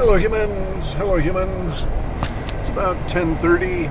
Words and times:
Hello 0.00 0.16
humans, 0.16 0.94
hello 0.94 1.18
humans. 1.18 1.84
It's 2.58 2.70
about 2.70 2.96
10:30 3.06 3.84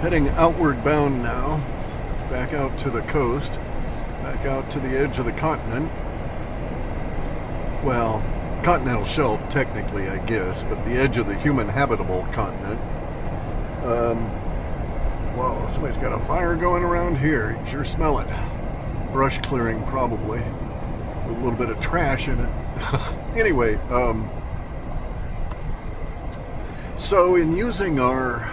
heading 0.00 0.30
outward 0.30 0.82
bound 0.82 1.22
now. 1.22 1.58
Back 2.30 2.54
out 2.54 2.78
to 2.78 2.90
the 2.90 3.02
coast, 3.02 3.60
back 4.22 4.46
out 4.46 4.70
to 4.70 4.80
the 4.80 4.98
edge 4.98 5.18
of 5.18 5.26
the 5.26 5.32
continent. 5.32 5.92
Well, 7.84 8.24
continental 8.62 9.04
shelf 9.04 9.46
technically, 9.50 10.08
I 10.08 10.16
guess, 10.24 10.64
but 10.64 10.82
the 10.86 10.92
edge 10.92 11.18
of 11.18 11.26
the 11.26 11.34
human 11.34 11.68
habitable 11.68 12.26
continent. 12.32 12.80
Um 13.84 14.30
Whoa, 15.36 15.68
somebody's 15.68 15.98
got 15.98 16.14
a 16.14 16.24
fire 16.24 16.56
going 16.56 16.82
around 16.82 17.18
here. 17.18 17.58
You 17.60 17.70
sure 17.70 17.84
smell 17.84 18.20
it. 18.20 18.28
Brush 19.12 19.38
clearing 19.40 19.84
probably. 19.84 20.40
A 20.40 21.30
little 21.42 21.58
bit 21.58 21.68
of 21.68 21.78
trash 21.78 22.26
in 22.26 22.40
it. 22.40 22.50
anyway, 23.36 23.74
um 23.90 24.30
so, 26.96 27.36
in 27.36 27.56
using 27.56 27.98
our, 27.98 28.44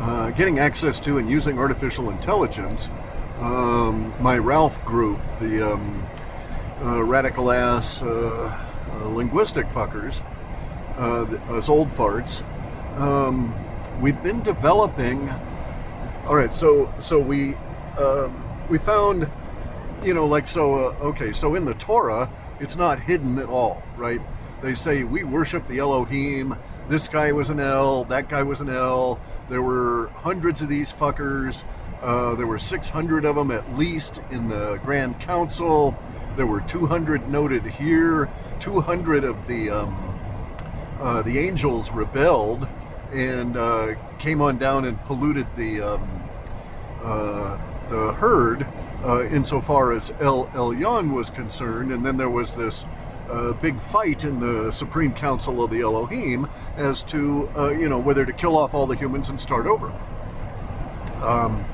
uh, 0.00 0.30
getting 0.32 0.58
access 0.58 1.00
to 1.00 1.18
and 1.18 1.28
using 1.28 1.58
artificial 1.58 2.10
intelligence, 2.10 2.90
um, 3.40 4.12
my 4.20 4.36
Ralph 4.36 4.84
group, 4.84 5.18
the 5.40 5.72
um, 5.72 6.06
uh, 6.82 7.02
radical 7.02 7.50
ass 7.50 8.02
uh, 8.02 8.06
uh 8.90 9.08
linguistic 9.08 9.66
fuckers, 9.68 10.22
uh, 10.98 11.24
us 11.54 11.68
old 11.68 11.90
farts, 11.90 12.42
um, 12.98 13.54
we've 14.00 14.22
been 14.22 14.42
developing. 14.42 15.30
All 16.26 16.36
right, 16.36 16.52
so 16.52 16.92
so 16.98 17.18
we 17.18 17.54
um, 17.98 18.44
we 18.68 18.78
found, 18.78 19.30
you 20.02 20.14
know, 20.14 20.26
like 20.26 20.46
so. 20.46 20.88
Uh, 20.88 21.06
okay, 21.06 21.32
so 21.32 21.54
in 21.54 21.64
the 21.64 21.74
Torah, 21.74 22.30
it's 22.60 22.76
not 22.76 23.00
hidden 23.00 23.38
at 23.38 23.48
all, 23.48 23.82
right? 23.96 24.20
They 24.62 24.74
say 24.74 25.04
we 25.04 25.24
worship 25.24 25.66
the 25.68 25.78
Elohim 25.78 26.56
this 26.88 27.08
guy 27.08 27.32
was 27.32 27.50
an 27.50 27.60
El, 27.60 28.04
that 28.04 28.28
guy 28.28 28.42
was 28.42 28.60
an 28.60 28.70
El. 28.70 29.20
There 29.48 29.62
were 29.62 30.08
hundreds 30.14 30.62
of 30.62 30.68
these 30.68 30.92
fuckers. 30.92 31.64
Uh, 32.02 32.34
there 32.34 32.46
were 32.46 32.58
600 32.58 33.24
of 33.24 33.36
them 33.36 33.50
at 33.50 33.76
least 33.76 34.22
in 34.30 34.48
the 34.48 34.80
Grand 34.84 35.20
Council. 35.20 35.96
There 36.36 36.46
were 36.46 36.60
200 36.62 37.28
noted 37.28 37.64
here. 37.64 38.30
200 38.60 39.24
of 39.24 39.46
the 39.46 39.70
um, 39.70 40.18
uh, 41.00 41.22
the 41.22 41.38
angels 41.38 41.90
rebelled 41.90 42.68
and 43.12 43.56
uh, 43.56 43.94
came 44.18 44.42
on 44.42 44.58
down 44.58 44.84
and 44.84 45.02
polluted 45.04 45.46
the 45.56 45.80
um, 45.80 46.30
uh, 47.02 47.58
the 47.88 48.12
herd 48.14 48.66
uh, 49.04 49.24
insofar 49.24 49.92
as 49.92 50.12
El 50.20 50.46
Elyon 50.48 51.14
was 51.14 51.30
concerned. 51.30 51.92
And 51.92 52.04
then 52.04 52.16
there 52.16 52.30
was 52.30 52.56
this 52.56 52.84
a 53.30 53.54
big 53.54 53.80
fight 53.90 54.24
in 54.24 54.40
the 54.40 54.70
Supreme 54.70 55.12
Council 55.12 55.62
of 55.62 55.70
the 55.70 55.80
Elohim 55.80 56.48
as 56.76 57.02
to, 57.04 57.48
uh, 57.56 57.70
you 57.70 57.88
know, 57.88 57.98
whether 57.98 58.24
to 58.24 58.32
kill 58.32 58.56
off 58.56 58.74
all 58.74 58.86
the 58.86 58.96
humans 58.96 59.30
and 59.30 59.40
start 59.40 59.66
over. 59.66 59.92
Um, 61.22 61.64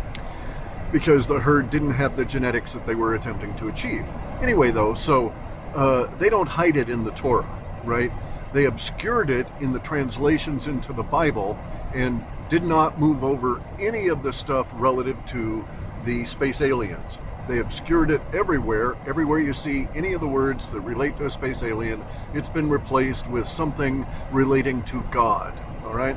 because 0.92 1.26
the 1.26 1.40
herd 1.40 1.70
didn't 1.70 1.90
have 1.90 2.16
the 2.16 2.24
genetics 2.24 2.72
that 2.72 2.86
they 2.86 2.94
were 2.94 3.14
attempting 3.14 3.54
to 3.56 3.68
achieve. 3.68 4.04
Anyway, 4.40 4.70
though, 4.70 4.94
so 4.94 5.34
uh, 5.74 6.06
they 6.18 6.28
don't 6.28 6.48
hide 6.48 6.76
it 6.76 6.88
in 6.88 7.02
the 7.02 7.10
Torah, 7.10 7.60
right? 7.84 8.12
They 8.52 8.66
obscured 8.66 9.30
it 9.30 9.48
in 9.60 9.72
the 9.72 9.80
translations 9.80 10.68
into 10.68 10.92
the 10.92 11.02
Bible 11.02 11.58
and 11.92 12.24
did 12.48 12.62
not 12.62 13.00
move 13.00 13.24
over 13.24 13.62
any 13.80 14.08
of 14.08 14.22
the 14.22 14.32
stuff 14.32 14.68
relative 14.74 15.16
to 15.26 15.66
the 16.04 16.24
space 16.24 16.60
aliens. 16.60 17.18
They 17.48 17.58
obscured 17.58 18.10
it 18.10 18.22
everywhere. 18.32 18.96
Everywhere 19.06 19.38
you 19.38 19.52
see 19.52 19.86
any 19.94 20.14
of 20.14 20.20
the 20.20 20.28
words 20.28 20.72
that 20.72 20.80
relate 20.80 21.16
to 21.18 21.26
a 21.26 21.30
space 21.30 21.62
alien, 21.62 22.02
it's 22.32 22.48
been 22.48 22.68
replaced 22.70 23.28
with 23.28 23.46
something 23.46 24.06
relating 24.32 24.82
to 24.84 25.02
God. 25.10 25.52
All 25.84 25.94
right? 25.94 26.16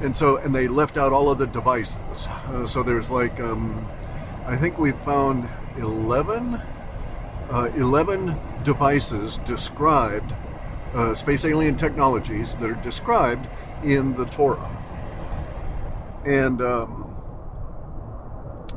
And 0.00 0.16
so, 0.16 0.38
and 0.38 0.54
they 0.54 0.66
left 0.66 0.96
out 0.96 1.12
all 1.12 1.30
of 1.30 1.38
the 1.38 1.46
devices. 1.46 2.26
Uh, 2.26 2.66
so 2.66 2.82
there's 2.82 3.10
like, 3.10 3.38
um, 3.38 3.86
I 4.46 4.56
think 4.56 4.78
we 4.78 4.92
found 4.92 5.48
11, 5.76 6.54
uh, 6.54 7.70
11 7.76 8.36
devices 8.64 9.38
described, 9.44 10.34
uh, 10.94 11.14
space 11.14 11.44
alien 11.44 11.76
technologies 11.76 12.56
that 12.56 12.70
are 12.70 12.82
described 12.82 13.48
in 13.84 14.16
the 14.16 14.24
Torah. 14.24 14.76
And, 16.24 16.60
um, 16.60 16.99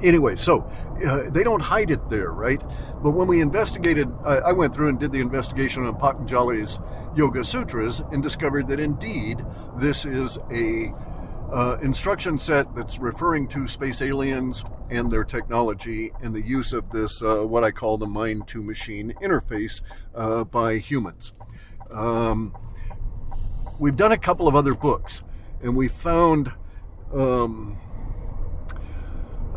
anyway, 0.04 0.36
so 0.36 0.70
uh, 1.06 1.30
they 1.30 1.44
don't 1.44 1.62
hide 1.62 1.92
it 1.92 2.10
there, 2.10 2.32
right? 2.32 2.62
But 3.02 3.12
when 3.12 3.28
we 3.28 3.42
investigated, 3.42 4.10
uh, 4.24 4.42
I 4.46 4.52
went 4.52 4.74
through 4.74 4.90
and 4.90 5.00
did 5.00 5.12
the 5.12 5.20
investigation 5.20 5.86
on 5.86 5.96
Patanjali's 5.96 6.80
Yoga 7.16 7.44
Sutras 7.44 8.02
and 8.12 8.22
discovered 8.22 8.68
that 8.68 8.80
indeed 8.80 9.44
this 9.78 10.06
is 10.06 10.38
a 10.52 10.94
uh, 11.52 11.78
instruction 11.82 12.38
set 12.38 12.74
that's 12.76 12.98
referring 13.00 13.48
to 13.48 13.68
space 13.68 14.02
aliens 14.02 14.64
and 14.90 15.12
their 15.12 15.24
technology 15.24 16.12
and 16.22 16.34
the 16.34 16.42
use 16.42 16.74
of 16.74 16.90
this, 16.92 17.22
uh, 17.22 17.44
what 17.46 17.64
I 17.64 17.72
call 17.72 17.98
the 17.98 18.08
mind 18.08 18.48
to 18.50 18.64
machine 18.64 19.14
interface 19.22 19.82
uh, 20.16 20.44
by 20.44 20.78
humans. 20.78 21.34
Um, 21.92 22.56
we've 23.80 23.96
done 23.96 24.12
a 24.12 24.18
couple 24.18 24.48
of 24.48 24.56
other 24.56 24.74
books 24.74 25.24
and 25.62 25.76
we 25.76 25.88
found. 25.88 26.52
Um, 27.14 27.78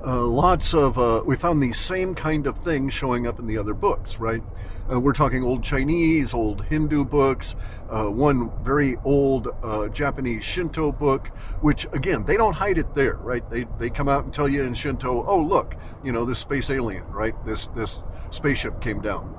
uh, 0.06 0.24
lots 0.24 0.72
of 0.72 0.98
uh, 0.98 1.20
we 1.26 1.34
found 1.34 1.60
these 1.60 1.78
same 1.78 2.14
kind 2.14 2.46
of 2.46 2.56
things 2.58 2.92
showing 2.92 3.26
up 3.26 3.40
in 3.40 3.46
the 3.48 3.58
other 3.58 3.74
books 3.74 4.20
right? 4.20 4.42
Uh, 4.90 5.00
we're 5.00 5.12
talking 5.12 5.42
old 5.42 5.64
chinese 5.64 6.32
old 6.32 6.64
hindu 6.66 7.04
books 7.04 7.56
uh, 7.90 8.04
one 8.04 8.48
very 8.62 8.96
old 9.04 9.48
uh, 9.64 9.88
japanese 9.88 10.44
shinto 10.44 10.92
book 10.92 11.26
which 11.60 11.88
again 11.92 12.24
they 12.24 12.36
don't 12.36 12.52
hide 12.52 12.78
it 12.78 12.94
there 12.94 13.16
right? 13.16 13.48
They, 13.50 13.66
they 13.80 13.90
come 13.90 14.08
out 14.08 14.22
and 14.22 14.32
tell 14.32 14.48
you 14.48 14.62
in 14.62 14.74
shinto 14.74 15.24
oh 15.26 15.40
look 15.40 15.74
you 16.04 16.12
know 16.12 16.24
this 16.24 16.38
space 16.38 16.70
alien 16.70 17.04
right? 17.08 17.34
This 17.44 17.66
this 17.68 18.04
spaceship 18.30 18.80
came 18.80 19.00
down. 19.00 19.32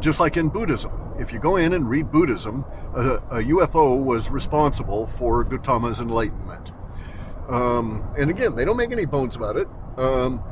Just 0.00 0.18
like 0.18 0.38
in 0.38 0.48
Buddhism, 0.48 0.92
if 1.18 1.30
you 1.30 1.38
go 1.38 1.56
in 1.56 1.74
and 1.74 1.90
read 1.90 2.10
Buddhism, 2.10 2.64
a 2.94 3.42
UFO 3.42 4.02
was 4.02 4.30
responsible 4.30 5.08
for 5.18 5.44
Gautama's 5.44 6.00
enlightenment. 6.00 6.72
Um, 7.48 8.06
and 8.18 8.30
again, 8.30 8.54
they 8.54 8.64
don't 8.64 8.76
make 8.76 8.92
any 8.92 9.06
bones 9.06 9.36
about 9.36 9.56
it. 9.56 9.68
Um, 9.96 10.42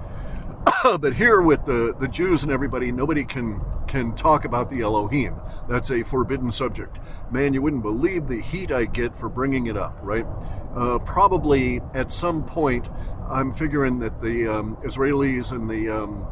but 1.00 1.14
here 1.14 1.42
with 1.42 1.64
the, 1.64 1.94
the 1.98 2.08
Jews 2.08 2.42
and 2.42 2.52
everybody, 2.52 2.90
nobody 2.92 3.24
can 3.24 3.60
can 3.86 4.14
talk 4.16 4.44
about 4.44 4.68
the 4.68 4.80
Elohim. 4.80 5.36
That's 5.68 5.92
a 5.92 6.02
forbidden 6.02 6.50
subject. 6.50 6.98
Man, 7.30 7.54
you 7.54 7.62
wouldn't 7.62 7.82
believe 7.82 8.26
the 8.26 8.40
heat 8.40 8.72
I 8.72 8.84
get 8.84 9.16
for 9.16 9.28
bringing 9.28 9.68
it 9.68 9.76
up, 9.76 9.96
right? 10.02 10.26
Uh, 10.74 10.98
probably 10.98 11.80
at 11.94 12.10
some 12.10 12.44
point, 12.44 12.88
I'm 13.30 13.54
figuring 13.54 14.00
that 14.00 14.20
the 14.20 14.48
um, 14.48 14.76
Israelis 14.84 15.52
and 15.52 15.70
the 15.70 15.88
um, 15.88 16.26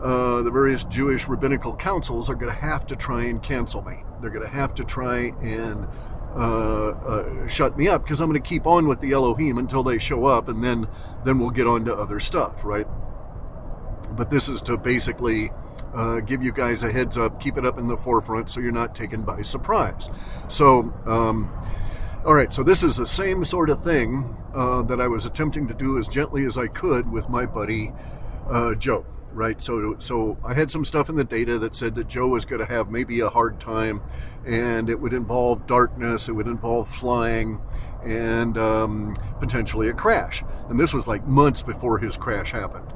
uh, 0.00 0.42
the 0.42 0.50
various 0.50 0.84
Jewish 0.84 1.26
rabbinical 1.26 1.74
councils 1.74 2.28
are 2.28 2.34
going 2.34 2.52
to 2.52 2.60
have 2.60 2.86
to 2.86 2.96
try 2.96 3.24
and 3.24 3.42
cancel 3.42 3.82
me. 3.82 4.04
They're 4.20 4.30
going 4.30 4.44
to 4.44 4.52
have 4.52 4.74
to 4.74 4.84
try 4.84 5.32
and 5.40 5.86
uh, 6.34 6.88
uh, 6.88 7.46
shut 7.46 7.76
me 7.76 7.88
up 7.88 8.02
because 8.02 8.20
I'm 8.20 8.28
going 8.28 8.42
to 8.42 8.48
keep 8.48 8.66
on 8.66 8.88
with 8.88 9.00
the 9.00 9.12
Elohim 9.12 9.58
until 9.58 9.82
they 9.82 9.98
show 9.98 10.24
up, 10.26 10.48
and 10.48 10.62
then 10.62 10.88
then 11.24 11.38
we'll 11.38 11.50
get 11.50 11.66
on 11.66 11.84
to 11.86 11.94
other 11.94 12.20
stuff, 12.20 12.64
right? 12.64 12.86
But 14.12 14.30
this 14.30 14.48
is 14.48 14.62
to 14.62 14.76
basically 14.76 15.50
uh, 15.94 16.20
give 16.20 16.42
you 16.42 16.52
guys 16.52 16.82
a 16.82 16.92
heads 16.92 17.16
up, 17.16 17.40
keep 17.40 17.56
it 17.56 17.64
up 17.64 17.78
in 17.78 17.88
the 17.88 17.96
forefront, 17.96 18.50
so 18.50 18.60
you're 18.60 18.72
not 18.72 18.94
taken 18.94 19.22
by 19.22 19.42
surprise. 19.42 20.10
So. 20.48 20.92
Um, 21.06 21.52
all 22.26 22.32
right, 22.32 22.50
so 22.50 22.62
this 22.62 22.82
is 22.82 22.96
the 22.96 23.06
same 23.06 23.44
sort 23.44 23.68
of 23.68 23.84
thing 23.84 24.34
uh, 24.54 24.80
that 24.84 24.98
I 24.98 25.08
was 25.08 25.26
attempting 25.26 25.68
to 25.68 25.74
do 25.74 25.98
as 25.98 26.08
gently 26.08 26.46
as 26.46 26.56
I 26.56 26.68
could 26.68 27.12
with 27.12 27.28
my 27.28 27.44
buddy 27.44 27.92
uh, 28.48 28.74
Joe 28.76 29.04
right? 29.34 29.62
So, 29.62 29.96
so 29.98 30.38
I 30.44 30.54
had 30.54 30.70
some 30.70 30.84
stuff 30.84 31.08
in 31.08 31.16
the 31.16 31.24
data 31.24 31.58
that 31.58 31.76
said 31.76 31.94
that 31.96 32.08
Joe 32.08 32.28
was 32.28 32.44
going 32.44 32.60
to 32.60 32.66
have 32.66 32.90
maybe 32.90 33.20
a 33.20 33.28
hard 33.28 33.60
time, 33.60 34.00
and 34.46 34.88
it 34.88 35.00
would 35.00 35.12
involve 35.12 35.66
darkness, 35.66 36.28
it 36.28 36.32
would 36.32 36.46
involve 36.46 36.88
flying, 36.88 37.60
and 38.04 38.58
um, 38.58 39.16
potentially 39.40 39.88
a 39.88 39.92
crash. 39.92 40.42
And 40.68 40.78
this 40.78 40.94
was 40.94 41.06
like 41.06 41.26
months 41.26 41.62
before 41.62 41.98
his 41.98 42.16
crash 42.16 42.50
happened. 42.52 42.92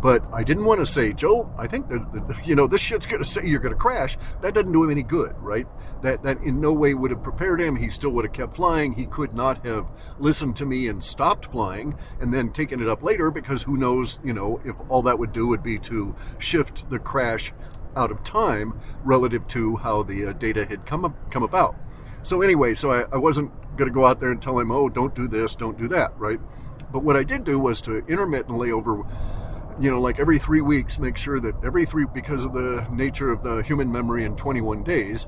But 0.00 0.24
I 0.32 0.42
didn't 0.42 0.64
want 0.64 0.80
to 0.80 0.86
say, 0.86 1.12
Joe, 1.12 1.52
I 1.58 1.66
think 1.66 1.88
that, 1.88 2.28
that 2.28 2.46
you 2.46 2.54
know 2.54 2.66
this 2.66 2.80
shit's 2.80 3.06
going 3.06 3.22
to 3.22 3.28
say 3.28 3.46
you're 3.46 3.60
going 3.60 3.74
to 3.74 3.78
crash. 3.78 4.16
That 4.40 4.54
doesn't 4.54 4.72
do 4.72 4.84
him 4.84 4.90
any 4.90 5.02
good, 5.02 5.34
right? 5.38 5.66
That 6.02 6.22
that 6.22 6.38
in 6.42 6.60
no 6.60 6.72
way 6.72 6.94
would 6.94 7.10
have 7.10 7.22
prepared 7.22 7.60
him. 7.60 7.76
He 7.76 7.88
still 7.88 8.10
would 8.10 8.24
have 8.24 8.34
kept 8.34 8.56
flying. 8.56 8.92
He 8.92 9.06
could 9.06 9.34
not 9.34 9.64
have 9.66 9.86
listened 10.18 10.56
to 10.56 10.66
me 10.66 10.88
and 10.88 11.02
stopped 11.02 11.46
flying 11.46 11.96
and 12.20 12.32
then 12.32 12.50
taken 12.52 12.80
it 12.80 12.88
up 12.88 13.02
later 13.02 13.30
because 13.30 13.62
who 13.62 13.76
knows, 13.76 14.18
you 14.24 14.32
know, 14.32 14.60
if 14.64 14.76
all 14.88 15.02
that 15.02 15.18
would 15.18 15.32
do 15.32 15.46
would 15.48 15.62
be 15.62 15.78
to 15.80 16.14
shift 16.38 16.88
the 16.90 16.98
crash 16.98 17.52
out 17.96 18.10
of 18.10 18.22
time 18.24 18.78
relative 19.04 19.46
to 19.48 19.76
how 19.76 20.02
the 20.02 20.26
uh, 20.26 20.32
data 20.32 20.64
had 20.64 20.86
come 20.86 21.04
up, 21.04 21.30
come 21.30 21.42
about. 21.42 21.76
So 22.22 22.42
anyway, 22.42 22.74
so 22.74 22.90
I, 22.90 23.04
I 23.12 23.16
wasn't 23.16 23.50
going 23.76 23.88
to 23.88 23.94
go 23.94 24.04
out 24.04 24.20
there 24.20 24.30
and 24.30 24.40
tell 24.40 24.58
him, 24.58 24.70
oh, 24.70 24.88
don't 24.88 25.14
do 25.14 25.26
this, 25.26 25.54
don't 25.54 25.78
do 25.78 25.88
that, 25.88 26.16
right? 26.18 26.38
But 26.92 27.02
what 27.02 27.16
I 27.16 27.24
did 27.24 27.44
do 27.44 27.58
was 27.58 27.80
to 27.82 27.98
intermittently 28.06 28.70
over, 28.70 29.02
you 29.80 29.90
know, 29.90 30.00
like 30.00 30.20
every 30.20 30.38
three 30.38 30.60
weeks, 30.60 30.98
make 30.98 31.16
sure 31.16 31.40
that 31.40 31.54
every 31.64 31.84
three, 31.84 32.04
because 32.12 32.44
of 32.44 32.52
the 32.52 32.86
nature 32.92 33.30
of 33.30 33.42
the 33.42 33.62
human 33.62 33.90
memory 33.90 34.24
in 34.24 34.36
21 34.36 34.84
days, 34.84 35.26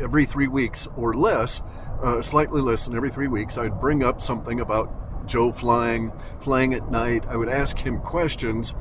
every 0.00 0.24
three 0.24 0.48
weeks 0.48 0.86
or 0.96 1.14
less, 1.14 1.60
uh, 2.02 2.22
slightly 2.22 2.62
less 2.62 2.86
than 2.86 2.96
every 2.96 3.10
three 3.10 3.28
weeks, 3.28 3.58
I'd 3.58 3.80
bring 3.80 4.04
up 4.04 4.22
something 4.22 4.60
about 4.60 5.26
Joe 5.26 5.52
flying, 5.52 6.12
flying 6.40 6.72
at 6.72 6.90
night. 6.90 7.24
I 7.28 7.36
would 7.36 7.48
ask 7.48 7.76
him 7.76 8.00
questions 8.00 8.74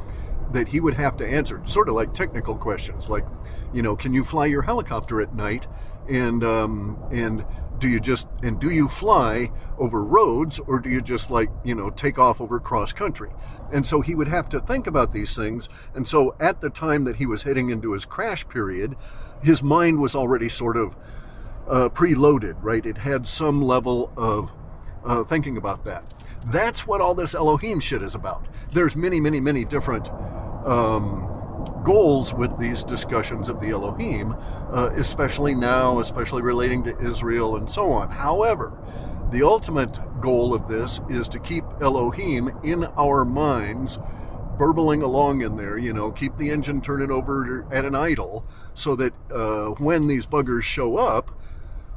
that 0.52 0.70
he 0.70 0.80
would 0.80 0.94
have 0.94 1.18
to 1.18 1.28
answer, 1.28 1.62
sort 1.66 1.90
of 1.90 1.96
like 1.96 2.14
technical 2.14 2.56
questions, 2.56 3.10
like, 3.10 3.26
you 3.74 3.82
know, 3.82 3.96
can 3.96 4.14
you 4.14 4.24
fly 4.24 4.46
your 4.46 4.62
helicopter 4.62 5.20
at 5.20 5.36
night? 5.36 5.68
And 6.10 6.44
um, 6.44 6.98
and 7.12 7.46
do 7.80 7.88
you 7.88 8.00
just 8.00 8.28
and 8.42 8.60
do 8.60 8.70
you 8.70 8.88
fly 8.88 9.52
over 9.78 10.04
roads 10.04 10.60
or 10.60 10.80
do 10.80 10.90
you 10.90 11.02
just 11.02 11.30
like 11.30 11.50
you 11.64 11.76
know 11.76 11.90
take 11.90 12.18
off 12.18 12.42
over 12.42 12.60
cross 12.60 12.94
country? 12.94 13.32
And 13.72 13.86
so 13.86 14.02
he 14.02 14.16
would 14.16 14.30
have 14.30 14.48
to 14.50 14.60
think 14.60 14.88
about 14.88 15.12
these 15.12 15.36
things. 15.36 15.68
And 15.94 16.08
so 16.08 16.36
at 16.40 16.62
the 16.62 16.70
time 16.70 17.04
that 17.04 17.18
he 17.18 17.26
was 17.26 17.44
heading 17.44 17.70
into 17.70 17.92
his 17.92 18.06
crash 18.06 18.48
period 18.48 18.96
his 19.44 19.62
mind 19.62 20.00
was 20.00 20.16
already 20.16 20.50
sort 20.50 20.78
of 20.78 20.96
uh, 21.68 21.90
preloaded 21.90 22.56
right? 22.62 22.86
It 22.86 22.98
had 22.98 23.28
some 23.28 23.62
level 23.62 24.12
of 24.16 24.52
uh, 25.06 25.24
thinking 25.24 25.58
about 25.58 25.86
that. 25.86 26.04
That's 26.46 26.88
what 26.88 27.02
all 27.02 27.14
this 27.14 27.36
elohim 27.36 27.80
shit 27.80 28.02
is 28.02 28.16
about. 28.16 28.48
There's 28.72 28.96
many 28.96 29.20
many 29.20 29.40
many 29.40 29.66
different 29.66 30.10
um, 30.66 31.37
goals 31.84 32.34
with 32.34 32.58
these 32.60 32.84
discussions 32.84 33.50
of 33.50 33.60
the 33.60 33.70
Elohim, 33.70 34.36
uh, 34.72 34.90
especially 34.96 35.56
now, 35.56 36.00
especially 36.00 36.42
relating 36.42 36.84
to 36.84 36.98
Israel 37.00 37.56
and 37.56 37.70
so 37.70 37.92
on. 37.92 38.10
However, 38.10 38.78
the 39.32 39.44
ultimate 39.44 40.00
goal 40.22 40.54
of 40.54 40.68
this 40.68 41.02
is 41.10 41.28
to 41.30 41.40
keep 41.40 41.66
Elohim 41.82 42.50
in 42.64 42.86
our 42.98 43.26
minds, 43.26 44.00
burbling 44.58 45.02
along 45.02 45.42
in 45.42 45.58
there, 45.58 45.78
you 45.78 45.94
know, 45.94 46.12
keep 46.12 46.38
the 46.38 46.50
engine 46.50 46.82
turning 46.82 47.12
over 47.12 47.66
at 47.72 47.86
an 47.86 47.96
idle 47.96 48.46
so 48.74 48.96
that 48.96 49.14
uh, 49.32 49.68
when 49.80 50.08
these 50.08 50.26
buggers 50.26 50.64
show 50.64 50.98
up, 50.98 51.32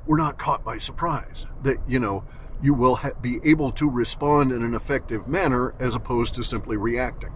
we're 0.07 0.19
not 0.19 0.39
caught 0.39 0.65
by 0.65 0.77
surprise. 0.79 1.47
That, 1.63 1.79
you 1.87 2.01
know, 2.01 2.25
you 2.63 2.75
will 2.75 2.97
ha- 2.97 3.13
be 3.21 3.39
able 3.45 3.71
to 3.73 3.89
respond 3.89 4.53
in 4.53 4.63
an 4.63 4.75
effective 4.75 5.29
manner 5.29 5.75
as 5.79 5.95
opposed 5.95 6.35
to 6.35 6.43
simply 6.43 6.77
reacting. 6.77 7.33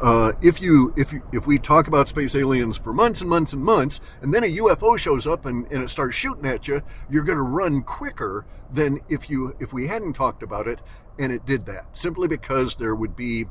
Uh, 0.00 0.32
if 0.40 0.62
you 0.62 0.94
if 0.96 1.12
you, 1.12 1.22
if 1.30 1.46
we 1.46 1.58
talk 1.58 1.86
about 1.86 2.08
space 2.08 2.34
aliens 2.34 2.78
for 2.78 2.92
months 2.92 3.20
and 3.20 3.28
months 3.28 3.52
and 3.52 3.62
months, 3.62 4.00
and 4.22 4.32
then 4.32 4.44
a 4.44 4.56
UFO 4.56 4.96
shows 4.96 5.26
up 5.26 5.44
and, 5.44 5.70
and 5.70 5.82
it 5.82 5.90
starts 5.90 6.16
shooting 6.16 6.46
at 6.46 6.66
you, 6.66 6.82
you're 7.10 7.24
going 7.24 7.36
to 7.36 7.42
run 7.42 7.82
quicker 7.82 8.46
than 8.72 9.00
if 9.10 9.28
you 9.28 9.54
if 9.60 9.74
we 9.74 9.86
hadn't 9.86 10.14
talked 10.14 10.42
about 10.42 10.66
it 10.66 10.78
and 11.18 11.30
it 11.30 11.44
did 11.44 11.66
that. 11.66 11.84
Simply 11.92 12.28
because 12.28 12.76
there 12.76 12.94
would 12.94 13.14
be 13.14 13.44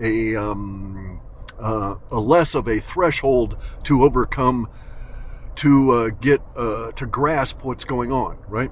a 0.00 0.34
um, 0.36 1.20
uh, 1.58 1.96
a 2.10 2.18
less 2.18 2.54
of 2.54 2.66
a 2.66 2.80
threshold 2.80 3.58
to 3.84 4.02
overcome 4.02 4.70
to 5.56 5.90
uh, 5.90 6.08
get 6.08 6.40
uh, 6.56 6.92
to 6.92 7.04
grasp 7.04 7.62
what's 7.62 7.84
going 7.84 8.10
on, 8.10 8.38
right? 8.48 8.70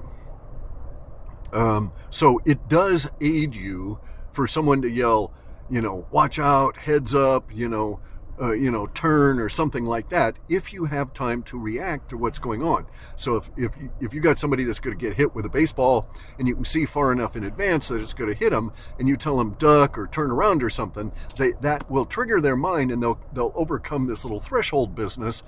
Um, 1.53 1.91
so 2.09 2.41
it 2.45 2.67
does 2.67 3.07
aid 3.21 3.55
you 3.55 3.99
for 4.31 4.47
someone 4.47 4.81
to 4.81 4.89
yell 4.89 5.31
you 5.69 5.81
know, 5.81 6.07
watch 6.11 6.39
out, 6.39 6.77
heads 6.77 7.13
up, 7.13 7.53
you 7.53 7.67
know, 7.67 7.99
uh, 8.41 8.53
you 8.53 8.71
know, 8.71 8.87
turn 8.87 9.39
or 9.39 9.49
something 9.49 9.85
like 9.85 10.09
that. 10.09 10.37
If 10.47 10.71
you 10.71 10.85
have 10.85 11.13
time 11.13 11.43
to 11.43 11.59
react 11.59 12.09
to 12.09 12.17
what's 12.17 12.39
going 12.39 12.63
on. 12.63 12.85
So 13.15 13.35
if 13.35 13.49
if 13.57 13.71
if 13.99 14.13
you 14.13 14.21
got 14.21 14.39
somebody 14.39 14.63
that's 14.63 14.79
going 14.79 14.97
to 14.97 15.01
get 15.01 15.17
hit 15.17 15.35
with 15.35 15.45
a 15.45 15.49
baseball 15.49 16.09
and 16.37 16.47
you 16.47 16.55
can 16.55 16.63
see 16.63 16.85
far 16.85 17.11
enough 17.11 17.35
in 17.35 17.43
advance 17.43 17.89
that 17.89 18.01
it's 18.01 18.13
going 18.13 18.31
to 18.31 18.37
hit 18.37 18.51
them, 18.51 18.71
and 18.97 19.07
you 19.07 19.17
tell 19.17 19.37
them 19.37 19.55
duck 19.59 19.97
or 19.97 20.07
turn 20.07 20.31
around 20.31 20.63
or 20.63 20.69
something, 20.69 21.11
they 21.35 21.51
that 21.61 21.89
will 21.91 22.05
trigger 22.05 22.39
their 22.39 22.55
mind 22.55 22.91
and 22.91 23.03
they'll 23.03 23.19
they'll 23.33 23.53
overcome 23.55 24.07
this 24.07 24.23
little 24.23 24.39
threshold 24.39 24.95
business 24.95 25.43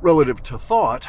relative 0.00 0.42
to 0.42 0.58
thought 0.58 1.06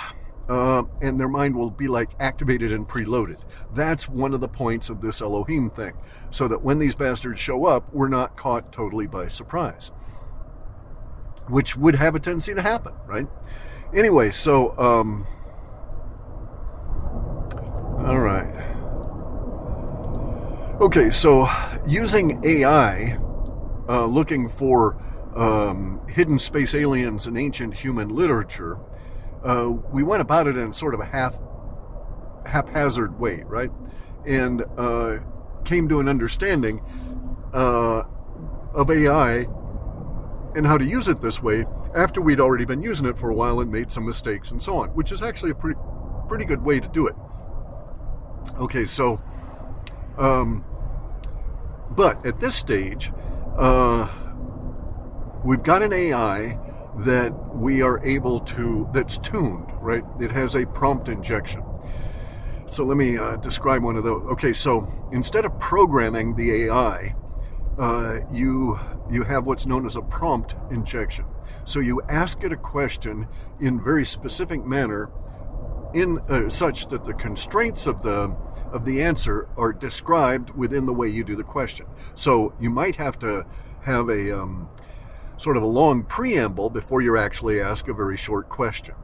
uh, 0.50 0.84
and 1.02 1.20
their 1.20 1.28
mind 1.28 1.56
will 1.56 1.70
be 1.70 1.88
like 1.88 2.10
activated 2.20 2.72
and 2.72 2.88
preloaded. 2.88 3.40
That's 3.74 4.08
one 4.08 4.34
of 4.34 4.42
the 4.42 4.48
points 4.48 4.90
of 4.90 5.02
this 5.02 5.22
Elohim 5.22 5.70
thing, 5.70 5.94
so 6.32 6.48
that 6.48 6.62
when 6.62 6.80
these 6.80 6.96
bastards 6.96 7.40
show 7.40 7.66
up, 7.66 7.94
we're 7.94 8.08
not 8.08 8.38
caught 8.38 8.72
totally 8.72 9.08
by 9.08 9.28
surprise, 9.28 9.92
which 11.48 11.76
would 11.76 11.96
have 11.96 12.16
a 12.16 12.20
tendency 12.20 12.54
to 12.54 12.62
happen, 12.62 12.94
right? 13.06 13.28
Anyway, 13.94 14.32
so, 14.32 14.78
um, 14.78 15.26
all 18.06 18.20
right. 18.20 18.54
Okay, 20.80 21.10
so 21.10 21.50
using 21.88 22.44
AI, 22.46 23.18
uh, 23.90 24.06
looking 24.06 24.48
for 24.48 25.04
um, 25.36 26.02
hidden 26.08 26.40
space 26.40 26.76
aliens 26.76 27.28
in 27.28 27.36
ancient 27.36 27.74
human 27.74 28.10
literature 28.10 28.78
uh, 29.44 29.70
we 29.92 30.04
went 30.04 30.22
about 30.22 30.48
it 30.48 30.58
in 30.58 30.74
sort 30.74 30.94
of 30.94 31.00
a 31.00 31.06
half 31.06 31.38
haphazard 32.46 33.20
way, 33.20 33.44
right? 33.46 33.72
And 34.26 34.64
uh, 34.78 35.20
came 35.66 35.88
to 35.90 36.00
an 36.00 36.08
understanding 36.08 36.82
uh, 37.54 38.04
of 38.74 38.90
AI 38.90 39.48
and 40.56 40.66
how 40.66 40.78
to 40.78 40.86
use 40.86 41.08
it 41.08 41.22
this 41.22 41.42
way 41.42 41.66
after 41.94 42.22
we'd 42.22 42.40
already 42.40 42.66
been 42.66 42.82
using 42.82 43.06
it 43.06 43.18
for 43.18 43.30
a 43.30 43.34
while 43.34 43.60
and 43.60 43.72
made 43.72 43.92
some 43.92 44.06
mistakes 44.06 44.52
and 44.52 44.62
so 44.62 44.78
on, 44.78 44.90
which 44.90 45.12
is 45.12 45.22
actually 45.22 45.52
a 45.52 45.56
pretty 45.56 45.80
pretty 46.28 46.46
good 46.46 46.62
way 46.62 46.80
to 46.80 46.88
do 46.90 47.08
it. 47.08 47.16
Okay, 48.60 48.86
so, 48.86 49.22
um, 50.18 50.64
but 51.92 52.26
at 52.26 52.40
this 52.40 52.56
stage, 52.56 53.12
uh, 53.58 54.10
we've 55.44 55.64
got 55.64 55.82
an 55.82 55.94
AI 55.94 56.60
that 57.00 57.32
we 57.56 57.82
are 57.82 58.04
able 58.04 58.40
to, 58.42 58.90
that's 58.94 59.18
tuned, 59.20 59.72
right? 59.82 60.04
It 60.20 60.32
has 60.32 60.56
a 60.56 60.66
prompt 60.66 61.10
injection. 61.10 61.64
So 62.68 62.84
let 62.84 62.98
me 62.98 63.18
uh, 63.18 63.38
describe 63.38 63.84
one 63.84 63.96
of 63.96 64.04
those. 64.04 64.24
Okay, 64.32 64.52
so 64.52 64.92
instead 65.12 65.46
of 65.46 65.58
programming 65.60 66.36
the 66.36 66.66
AI, 66.66 67.16
uh, 67.78 68.20
you 68.32 68.80
you 69.10 69.24
have 69.24 69.46
what's 69.46 69.66
known 69.66 69.86
as 69.86 69.96
a 69.96 70.02
prompt 70.02 70.56
injection. 70.70 71.26
So 71.64 71.80
you 71.80 72.02
ask 72.10 72.44
it 72.44 72.52
a 72.52 72.58
question 72.58 73.28
in 73.62 73.82
very 73.82 74.06
specific 74.06 74.66
manner, 74.66 75.10
in 75.94 76.20
uh, 76.28 76.50
such 76.50 76.90
that 76.90 77.06
the 77.06 77.14
constraints 77.14 77.88
of 77.88 78.02
the 78.02 78.36
of 78.74 78.84
the 78.84 79.02
answer 79.02 79.48
are 79.56 79.72
described 79.72 80.50
within 80.50 80.86
the 80.86 80.94
way 80.94 81.08
you 81.08 81.24
do 81.24 81.38
the 81.38 81.44
question. 81.44 81.86
So 82.16 82.54
you 82.60 82.70
might 82.70 82.98
have 82.98 83.18
to 83.20 83.46
have 83.82 84.10
a 84.10 84.42
um, 84.42 84.70
sort 85.38 85.58
of 85.58 85.64
a 85.64 85.68
long 85.68 86.04
preamble 86.04 86.70
before 86.70 87.02
you 87.02 87.18
actually 87.18 87.62
ask 87.62 87.88
a 87.88 87.94
very 87.94 88.18
short 88.18 88.50
question. 88.50 88.96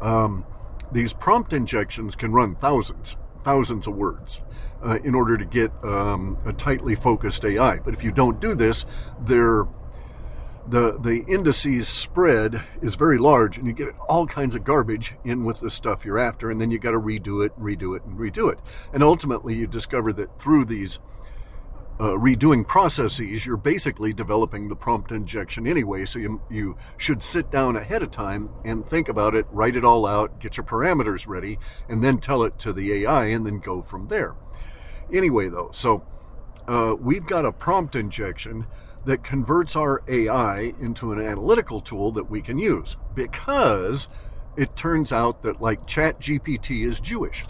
Um, 0.00 0.44
these 0.92 1.12
prompt 1.12 1.52
injections 1.52 2.16
can 2.16 2.32
run 2.32 2.54
thousands, 2.54 3.16
thousands 3.42 3.86
of 3.86 3.94
words 3.96 4.42
uh, 4.82 4.98
in 5.02 5.14
order 5.14 5.36
to 5.36 5.44
get 5.44 5.72
um, 5.82 6.38
a 6.44 6.52
tightly 6.52 6.94
focused 6.94 7.44
AI. 7.44 7.78
But 7.78 7.94
if 7.94 8.04
you 8.04 8.12
don't 8.12 8.40
do 8.40 8.54
this, 8.54 8.86
the 10.68 10.98
the 10.98 11.24
indices 11.28 11.88
spread 11.88 12.62
is 12.80 12.94
very 12.94 13.18
large, 13.18 13.58
and 13.58 13.66
you 13.66 13.72
get 13.72 13.88
all 14.08 14.26
kinds 14.26 14.54
of 14.54 14.64
garbage 14.64 15.14
in 15.24 15.44
with 15.44 15.60
the 15.60 15.68
stuff 15.68 16.04
you're 16.04 16.18
after, 16.18 16.50
and 16.50 16.60
then 16.60 16.70
you 16.70 16.78
got 16.78 16.92
to 16.92 17.00
redo 17.00 17.44
it, 17.44 17.52
and 17.56 17.64
redo 17.64 17.96
it, 17.96 18.02
and 18.04 18.18
redo 18.18 18.50
it, 18.50 18.58
and 18.92 19.02
ultimately 19.02 19.54
you 19.54 19.66
discover 19.66 20.12
that 20.14 20.40
through 20.40 20.64
these 20.64 21.00
uh, 22.00 22.10
redoing 22.10 22.66
processes, 22.66 23.46
you're 23.46 23.56
basically 23.56 24.12
developing 24.12 24.68
the 24.68 24.74
prompt 24.74 25.12
injection 25.12 25.66
anyway. 25.66 26.04
So 26.04 26.18
you, 26.18 26.42
you 26.50 26.76
should 26.96 27.22
sit 27.22 27.50
down 27.50 27.76
ahead 27.76 28.02
of 28.02 28.10
time 28.10 28.50
and 28.64 28.84
think 28.84 29.08
about 29.08 29.34
it, 29.34 29.46
write 29.52 29.76
it 29.76 29.84
all 29.84 30.04
out, 30.04 30.40
get 30.40 30.56
your 30.56 30.64
parameters 30.64 31.28
ready, 31.28 31.58
and 31.88 32.02
then 32.02 32.18
tell 32.18 32.42
it 32.42 32.58
to 32.60 32.72
the 32.72 33.04
AI 33.04 33.26
and 33.26 33.46
then 33.46 33.58
go 33.58 33.82
from 33.82 34.08
there. 34.08 34.34
Anyway, 35.12 35.48
though, 35.48 35.70
so 35.72 36.04
uh, 36.66 36.96
we've 36.98 37.26
got 37.26 37.44
a 37.44 37.52
prompt 37.52 37.94
injection 37.94 38.66
that 39.04 39.22
converts 39.22 39.76
our 39.76 40.02
AI 40.08 40.74
into 40.80 41.12
an 41.12 41.20
analytical 41.20 41.80
tool 41.80 42.10
that 42.12 42.30
we 42.30 42.40
can 42.40 42.58
use 42.58 42.96
because 43.14 44.08
it 44.56 44.74
turns 44.74 45.12
out 45.12 45.42
that 45.42 45.60
like 45.60 45.86
ChatGPT 45.86 46.84
is 46.84 47.00
Jewish. 47.00 47.44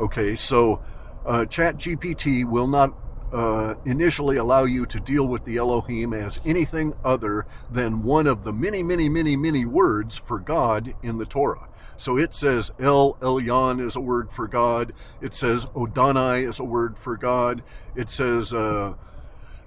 Okay, 0.00 0.34
so 0.34 0.82
uh, 1.26 1.44
ChatGPT 1.48 2.44
will 2.48 2.68
not 2.68 3.01
uh, 3.32 3.74
initially 3.84 4.36
allow 4.36 4.64
you 4.64 4.86
to 4.86 5.00
deal 5.00 5.26
with 5.26 5.44
the 5.44 5.56
Elohim 5.56 6.12
as 6.12 6.40
anything 6.44 6.94
other 7.04 7.46
than 7.70 8.02
one 8.02 8.26
of 8.26 8.44
the 8.44 8.52
many, 8.52 8.82
many, 8.82 9.08
many, 9.08 9.36
many 9.36 9.64
words 9.64 10.18
for 10.18 10.38
God 10.38 10.94
in 11.02 11.18
the 11.18 11.26
Torah. 11.26 11.68
So 11.96 12.18
it 12.18 12.34
says 12.34 12.72
El 12.78 13.14
Elyon 13.14 13.80
is 13.80 13.96
a 13.96 14.00
word 14.00 14.30
for 14.32 14.48
God. 14.48 14.92
It 15.20 15.34
says 15.34 15.66
Adonai 15.76 16.42
is 16.42 16.58
a 16.58 16.64
word 16.64 16.98
for 16.98 17.16
God. 17.16 17.62
It 17.94 18.10
says 18.10 18.52
uh, 18.52 18.94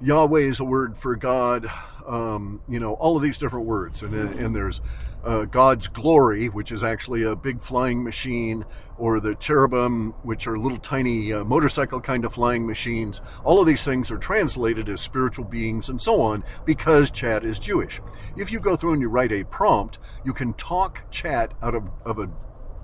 Yahweh 0.01 0.41
is 0.41 0.59
a 0.59 0.65
word 0.65 0.97
for 0.97 1.15
God. 1.15 1.71
Um, 2.05 2.61
you 2.67 2.79
know, 2.79 2.93
all 2.93 3.15
of 3.15 3.23
these 3.23 3.37
different 3.37 3.65
words. 3.65 4.03
And, 4.03 4.13
and 4.13 4.55
there's 4.55 4.81
uh, 5.25 5.45
God's 5.45 5.87
glory, 5.87 6.47
which 6.47 6.71
is 6.71 6.83
actually 6.83 7.23
a 7.23 7.35
big 7.35 7.61
flying 7.61 8.03
machine, 8.03 8.65
or 8.97 9.19
the 9.19 9.35
cherubim, 9.35 10.11
which 10.23 10.47
are 10.47 10.57
little 10.57 10.77
tiny 10.77 11.33
uh, 11.33 11.43
motorcycle 11.43 11.99
kind 11.99 12.23
of 12.23 12.33
flying 12.33 12.65
machines. 12.65 13.21
All 13.43 13.59
of 13.59 13.67
these 13.67 13.83
things 13.83 14.11
are 14.11 14.17
translated 14.17 14.87
as 14.87 15.01
spiritual 15.01 15.45
beings 15.45 15.89
and 15.89 16.01
so 16.01 16.21
on 16.21 16.43
because 16.63 17.11
Chat 17.11 17.43
is 17.43 17.59
Jewish. 17.59 17.99
If 18.37 18.51
you 18.51 18.59
go 18.59 18.75
through 18.75 18.93
and 18.93 19.01
you 19.01 19.09
write 19.09 19.31
a 19.31 19.43
prompt, 19.43 19.99
you 20.23 20.33
can 20.33 20.53
talk 20.53 21.09
Chat 21.11 21.53
out 21.61 21.75
of, 21.75 21.83
of 22.05 22.19
a 22.19 22.29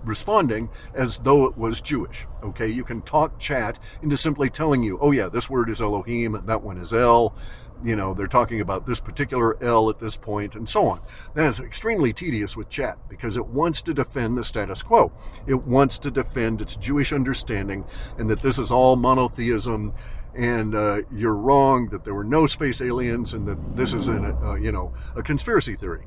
responding 0.04 0.70
as 0.94 1.20
though 1.20 1.46
it 1.46 1.58
was 1.58 1.82
Jewish. 1.82 2.26
Okay, 2.44 2.68
you 2.68 2.84
can 2.84 3.02
talk 3.02 3.40
chat 3.40 3.80
into 4.02 4.18
simply 4.18 4.50
telling 4.50 4.84
you, 4.84 4.98
oh 5.00 5.12
yeah, 5.12 5.30
this 5.30 5.50
word 5.50 5.70
is 5.70 5.82
Elohim, 5.82 6.42
that 6.46 6.64
one 6.64 6.78
is 6.78 6.94
El. 6.94 7.36
You 7.84 7.96
know, 7.96 8.14
they're 8.14 8.28
talking 8.28 8.62
about 8.62 8.86
this 8.86 9.00
particular 9.00 9.62
El 9.64 9.90
at 9.90 10.00
this 10.00 10.16
point, 10.16 10.56
and 10.56 10.68
so 10.68 10.88
on. 10.88 11.02
That 11.34 11.48
is 11.48 11.60
extremely 11.60 12.14
tedious 12.14 12.56
with 12.56 12.70
chat 12.70 12.98
because 13.10 13.38
it 13.38 13.46
wants 13.46 13.82
to 13.84 13.94
defend 13.94 14.38
the 14.38 14.44
status 14.44 14.84
quo. 14.84 15.12
It 15.48 15.64
wants 15.64 15.98
to 16.00 16.12
defend 16.12 16.62
its 16.62 16.76
Jewish 16.76 17.12
understanding 17.12 17.86
and 18.18 18.30
that 18.30 18.42
this 18.42 18.60
is 18.60 18.72
all 18.72 18.96
monotheism 18.96 19.94
and 20.34 20.76
uh, 20.76 21.02
you're 21.12 21.36
wrong 21.36 21.90
that 21.90 22.06
there 22.06 22.14
were 22.14 22.24
no 22.24 22.46
space 22.46 22.82
aliens 22.82 23.34
and 23.34 23.48
that 23.48 23.76
this 23.76 23.94
is 23.94 24.08
an, 24.08 24.26
uh, 24.42 24.54
you 24.54 24.72
know 24.72 24.94
a 25.16 25.22
conspiracy 25.22 25.76
theory 25.76 26.06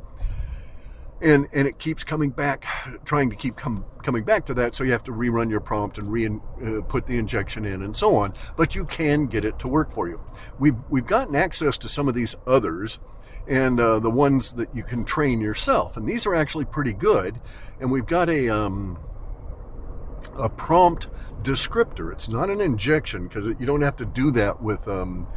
and 1.20 1.48
and 1.52 1.68
it 1.68 1.78
keeps 1.78 2.04
coming 2.04 2.30
back 2.30 2.64
trying 3.04 3.30
to 3.30 3.36
keep 3.36 3.56
com- 3.56 3.84
coming 4.02 4.24
back 4.24 4.44
to 4.46 4.54
that 4.54 4.74
so 4.74 4.84
you 4.84 4.92
have 4.92 5.04
to 5.04 5.12
rerun 5.12 5.50
your 5.50 5.60
prompt 5.60 5.98
and 5.98 6.10
re 6.10 6.26
uh, 6.26 6.80
put 6.88 7.06
the 7.06 7.16
injection 7.16 7.64
in 7.64 7.82
and 7.82 7.96
so 7.96 8.16
on 8.16 8.32
but 8.56 8.74
you 8.74 8.84
can 8.84 9.26
get 9.26 9.44
it 9.44 9.58
to 9.58 9.68
work 9.68 9.92
for 9.92 10.08
you 10.08 10.20
we've 10.58 10.76
we've 10.90 11.06
gotten 11.06 11.36
access 11.36 11.78
to 11.78 11.88
some 11.88 12.08
of 12.08 12.14
these 12.14 12.36
others 12.46 12.98
and 13.46 13.78
uh, 13.78 13.98
the 13.98 14.10
ones 14.10 14.52
that 14.54 14.74
you 14.74 14.82
can 14.82 15.04
train 15.04 15.40
yourself 15.40 15.96
and 15.96 16.08
these 16.08 16.26
are 16.26 16.34
actually 16.34 16.64
pretty 16.64 16.92
good 16.92 17.40
and 17.80 17.90
we've 17.90 18.06
got 18.06 18.28
a 18.28 18.48
um, 18.48 18.98
a 20.38 20.48
prompt 20.48 21.08
descriptor. 21.42 22.12
It's 22.12 22.28
not 22.28 22.50
an 22.50 22.60
injection 22.60 23.28
because 23.28 23.46
you 23.46 23.66
don't 23.66 23.82
have 23.82 23.96
to 23.96 24.04
do 24.04 24.30
that 24.32 24.62
with 24.62 24.86
um, 24.88 25.28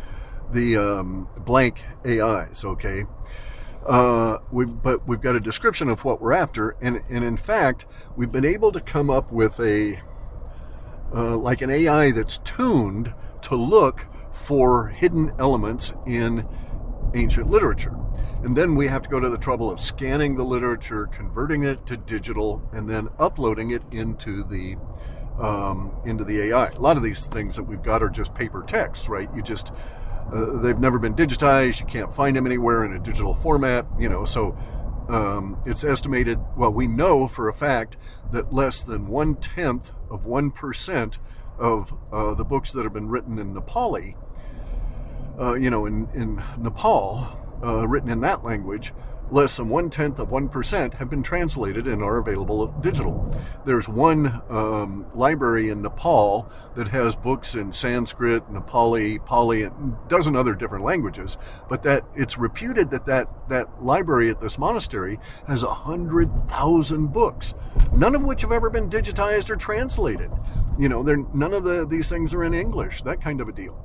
the 0.51 0.77
um, 0.77 1.27
blank 1.39 1.83
AIs. 2.05 2.65
Okay, 2.65 3.05
uh, 3.87 4.39
we, 4.51 4.65
but 4.65 5.07
we've 5.07 5.21
got 5.21 5.35
a 5.35 5.39
description 5.39 5.89
of 5.89 6.03
what 6.03 6.21
we're 6.21 6.33
after, 6.33 6.75
and 6.81 7.01
and 7.09 7.23
in 7.23 7.37
fact, 7.37 7.85
we've 8.15 8.31
been 8.31 8.45
able 8.45 8.71
to 8.73 8.81
come 8.81 9.09
up 9.09 9.31
with 9.31 9.59
a 9.59 10.01
uh, 11.15 11.37
like 11.37 11.61
an 11.61 11.69
AI 11.69 12.11
that's 12.11 12.39
tuned 12.39 13.13
to 13.43 13.55
look 13.55 14.05
for 14.33 14.87
hidden 14.87 15.31
elements 15.39 15.93
in 16.05 16.45
ancient 17.13 17.49
literature. 17.49 17.95
And 18.43 18.55
then 18.55 18.75
we 18.75 18.87
have 18.87 19.01
to 19.03 19.09
go 19.09 19.19
to 19.19 19.29
the 19.29 19.37
trouble 19.37 19.71
of 19.71 19.79
scanning 19.79 20.35
the 20.35 20.43
literature, 20.43 21.07
converting 21.07 21.63
it 21.63 21.85
to 21.87 21.97
digital, 21.97 22.61
and 22.73 22.89
then 22.89 23.07
uploading 23.17 23.71
it 23.71 23.81
into 23.91 24.43
the 24.43 24.75
um, 25.39 25.91
into 26.05 26.23
the 26.23 26.41
AI. 26.41 26.67
A 26.67 26.79
lot 26.79 26.97
of 26.97 27.03
these 27.03 27.25
things 27.27 27.55
that 27.55 27.63
we've 27.63 27.81
got 27.81 28.03
are 28.03 28.09
just 28.09 28.33
paper 28.33 28.63
texts, 28.67 29.07
right? 29.07 29.29
You 29.35 29.41
just 29.41 29.71
uh, 30.33 30.59
they've 30.59 30.79
never 30.79 30.99
been 30.99 31.15
digitized. 31.15 31.79
You 31.79 31.85
can't 31.85 32.13
find 32.13 32.35
them 32.35 32.45
anywhere 32.45 32.85
in 32.85 32.93
a 32.93 32.99
digital 32.99 33.33
format, 33.35 33.85
you 33.99 34.09
know. 34.09 34.25
So 34.25 34.57
um, 35.09 35.57
it's 35.65 35.83
estimated. 35.83 36.39
Well, 36.55 36.71
we 36.73 36.87
know 36.87 37.27
for 37.27 37.49
a 37.49 37.53
fact 37.53 37.97
that 38.31 38.53
less 38.53 38.81
than 38.81 39.07
one 39.07 39.35
tenth 39.35 39.91
of 40.09 40.25
one 40.25 40.51
percent 40.51 41.19
of 41.57 41.93
uh, 42.11 42.33
the 42.33 42.43
books 42.43 42.71
that 42.73 42.83
have 42.83 42.93
been 42.93 43.09
written 43.09 43.39
in 43.39 43.53
Nepali, 43.53 44.15
uh, 45.39 45.55
you 45.55 45.69
know, 45.69 45.85
in 45.85 46.09
in 46.13 46.43
Nepal, 46.57 47.37
uh, 47.63 47.87
written 47.87 48.09
in 48.09 48.21
that 48.21 48.43
language, 48.43 48.93
less 49.31 49.57
than 49.57 49.69
one 49.69 49.89
tenth 49.89 50.19
of 50.19 50.29
1% 50.29 50.93
have 50.93 51.09
been 51.09 51.23
translated 51.23 51.87
and 51.87 52.01
are 52.01 52.17
available 52.17 52.67
digital. 52.81 53.35
There's 53.65 53.87
one 53.87 54.41
um, 54.49 55.05
library 55.13 55.69
in 55.69 55.81
Nepal 55.81 56.49
that 56.75 56.87
has 56.89 57.15
books 57.15 57.55
in 57.55 57.73
Sanskrit, 57.73 58.47
Nepali, 58.51 59.23
Pali, 59.25 59.63
and 59.63 59.93
a 59.93 60.09
dozen 60.09 60.35
other 60.35 60.55
different 60.55 60.83
languages, 60.83 61.37
but 61.69 61.83
that 61.83 62.05
it's 62.15 62.37
reputed 62.37 62.89
that 62.91 63.05
that, 63.05 63.27
that 63.49 63.83
library 63.83 64.29
at 64.29 64.39
this 64.39 64.57
monastery 64.57 65.19
has 65.47 65.63
a 65.63 65.73
hundred 65.73 66.29
thousand 66.47 67.07
books, 67.07 67.53
none 67.91 68.15
of 68.15 68.23
which 68.23 68.41
have 68.41 68.51
ever 68.51 68.69
been 68.69 68.89
digitized 68.89 69.49
or 69.49 69.55
translated. 69.55 70.31
You 70.79 70.89
know, 70.89 71.01
none 71.01 71.53
of 71.53 71.63
the, 71.63 71.85
these 71.85 72.07
things 72.07 72.33
are 72.33 72.43
in 72.43 72.53
English, 72.53 73.01
that 73.01 73.21
kind 73.21 73.41
of 73.41 73.49
a 73.49 73.51
deal. 73.51 73.83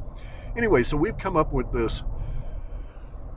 Anyway, 0.57 0.83
so 0.83 0.97
we've 0.97 1.17
come 1.17 1.37
up 1.37 1.53
with 1.53 1.73
this 1.73 2.03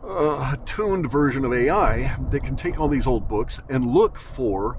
uh, 0.08 0.56
tuned 0.66 1.12
version 1.12 1.46
of 1.46 1.54
AI 1.54 2.18
that 2.32 2.44
can 2.44 2.56
take 2.56 2.80
all 2.80 2.88
these 2.88 3.08
old 3.08 3.28
books 3.28 3.60
and 3.70 3.86
look 3.86 4.18
for 4.18 4.78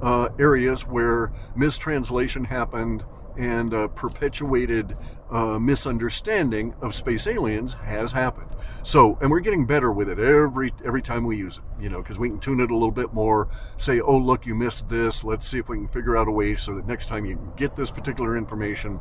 uh, 0.00 0.28
areas 0.38 0.86
where 0.86 1.32
mistranslation 1.54 2.44
happened 2.44 3.04
and 3.36 3.72
uh, 3.72 3.88
perpetuated 3.88 4.96
uh, 5.30 5.58
misunderstanding 5.58 6.74
of 6.80 6.94
space 6.94 7.26
aliens 7.26 7.74
has 7.74 8.12
happened. 8.12 8.50
So, 8.82 9.18
and 9.20 9.30
we're 9.30 9.40
getting 9.40 9.66
better 9.66 9.92
with 9.92 10.08
it 10.08 10.18
every 10.18 10.72
every 10.84 11.02
time 11.02 11.24
we 11.24 11.36
use 11.36 11.58
it. 11.58 11.64
You 11.82 11.90
know, 11.90 12.02
because 12.02 12.18
we 12.18 12.28
can 12.28 12.40
tune 12.40 12.60
it 12.60 12.70
a 12.70 12.74
little 12.74 12.90
bit 12.90 13.12
more. 13.12 13.48
Say, 13.76 14.00
oh 14.00 14.16
look, 14.16 14.46
you 14.46 14.54
missed 14.54 14.88
this. 14.88 15.22
Let's 15.22 15.46
see 15.46 15.58
if 15.58 15.68
we 15.68 15.78
can 15.78 15.88
figure 15.88 16.16
out 16.16 16.28
a 16.28 16.32
way 16.32 16.56
so 16.56 16.74
that 16.74 16.86
next 16.86 17.06
time 17.06 17.24
you 17.24 17.52
get 17.56 17.76
this 17.76 17.90
particular 17.90 18.36
information, 18.36 19.00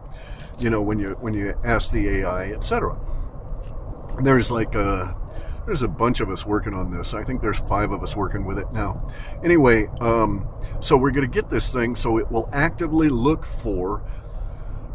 you 0.59 0.69
know, 0.69 0.81
when 0.81 0.99
you 0.99 1.17
when 1.19 1.33
you 1.33 1.55
ask 1.63 1.91
the 1.91 2.07
AI, 2.07 2.51
etc. 2.51 2.97
There's 4.21 4.51
like 4.51 4.75
a 4.75 4.81
uh, 4.81 5.13
there's 5.69 5.83
a 5.83 5.87
bunch 5.87 6.19
of 6.19 6.31
us 6.31 6.47
working 6.47 6.73
on 6.73 6.91
this. 6.91 7.13
I 7.13 7.23
think 7.23 7.43
there's 7.43 7.59
five 7.59 7.91
of 7.91 8.01
us 8.01 8.15
working 8.15 8.43
with 8.43 8.57
it 8.57 8.65
now. 8.73 9.07
Anyway, 9.43 9.85
um, 10.01 10.47
so 10.79 10.97
we're 10.97 11.11
going 11.11 11.29
to 11.29 11.31
get 11.31 11.47
this 11.47 11.71
thing 11.71 11.95
so 11.95 12.17
it 12.17 12.31
will 12.31 12.49
actively 12.53 13.07
look 13.07 13.45
for 13.45 14.01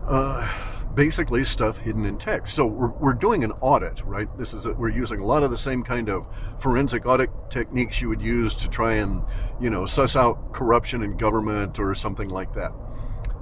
uh, 0.08 0.52
basically 0.96 1.44
stuff 1.44 1.78
hidden 1.78 2.04
in 2.04 2.18
text. 2.18 2.56
So 2.56 2.66
we're, 2.66 2.88
we're 2.88 3.14
doing 3.14 3.44
an 3.44 3.52
audit, 3.60 4.02
right? 4.04 4.26
This 4.36 4.52
is 4.52 4.66
a, 4.66 4.72
we're 4.72 4.88
using 4.88 5.20
a 5.20 5.24
lot 5.24 5.44
of 5.44 5.52
the 5.52 5.56
same 5.56 5.84
kind 5.84 6.08
of 6.08 6.26
forensic 6.60 7.06
audit 7.06 7.30
techniques 7.50 8.00
you 8.00 8.08
would 8.08 8.20
use 8.20 8.52
to 8.56 8.68
try 8.68 8.94
and 8.94 9.22
you 9.60 9.70
know 9.70 9.86
suss 9.86 10.16
out 10.16 10.52
corruption 10.52 11.04
in 11.04 11.16
government 11.16 11.78
or 11.78 11.94
something 11.94 12.28
like 12.28 12.52
that 12.54 12.72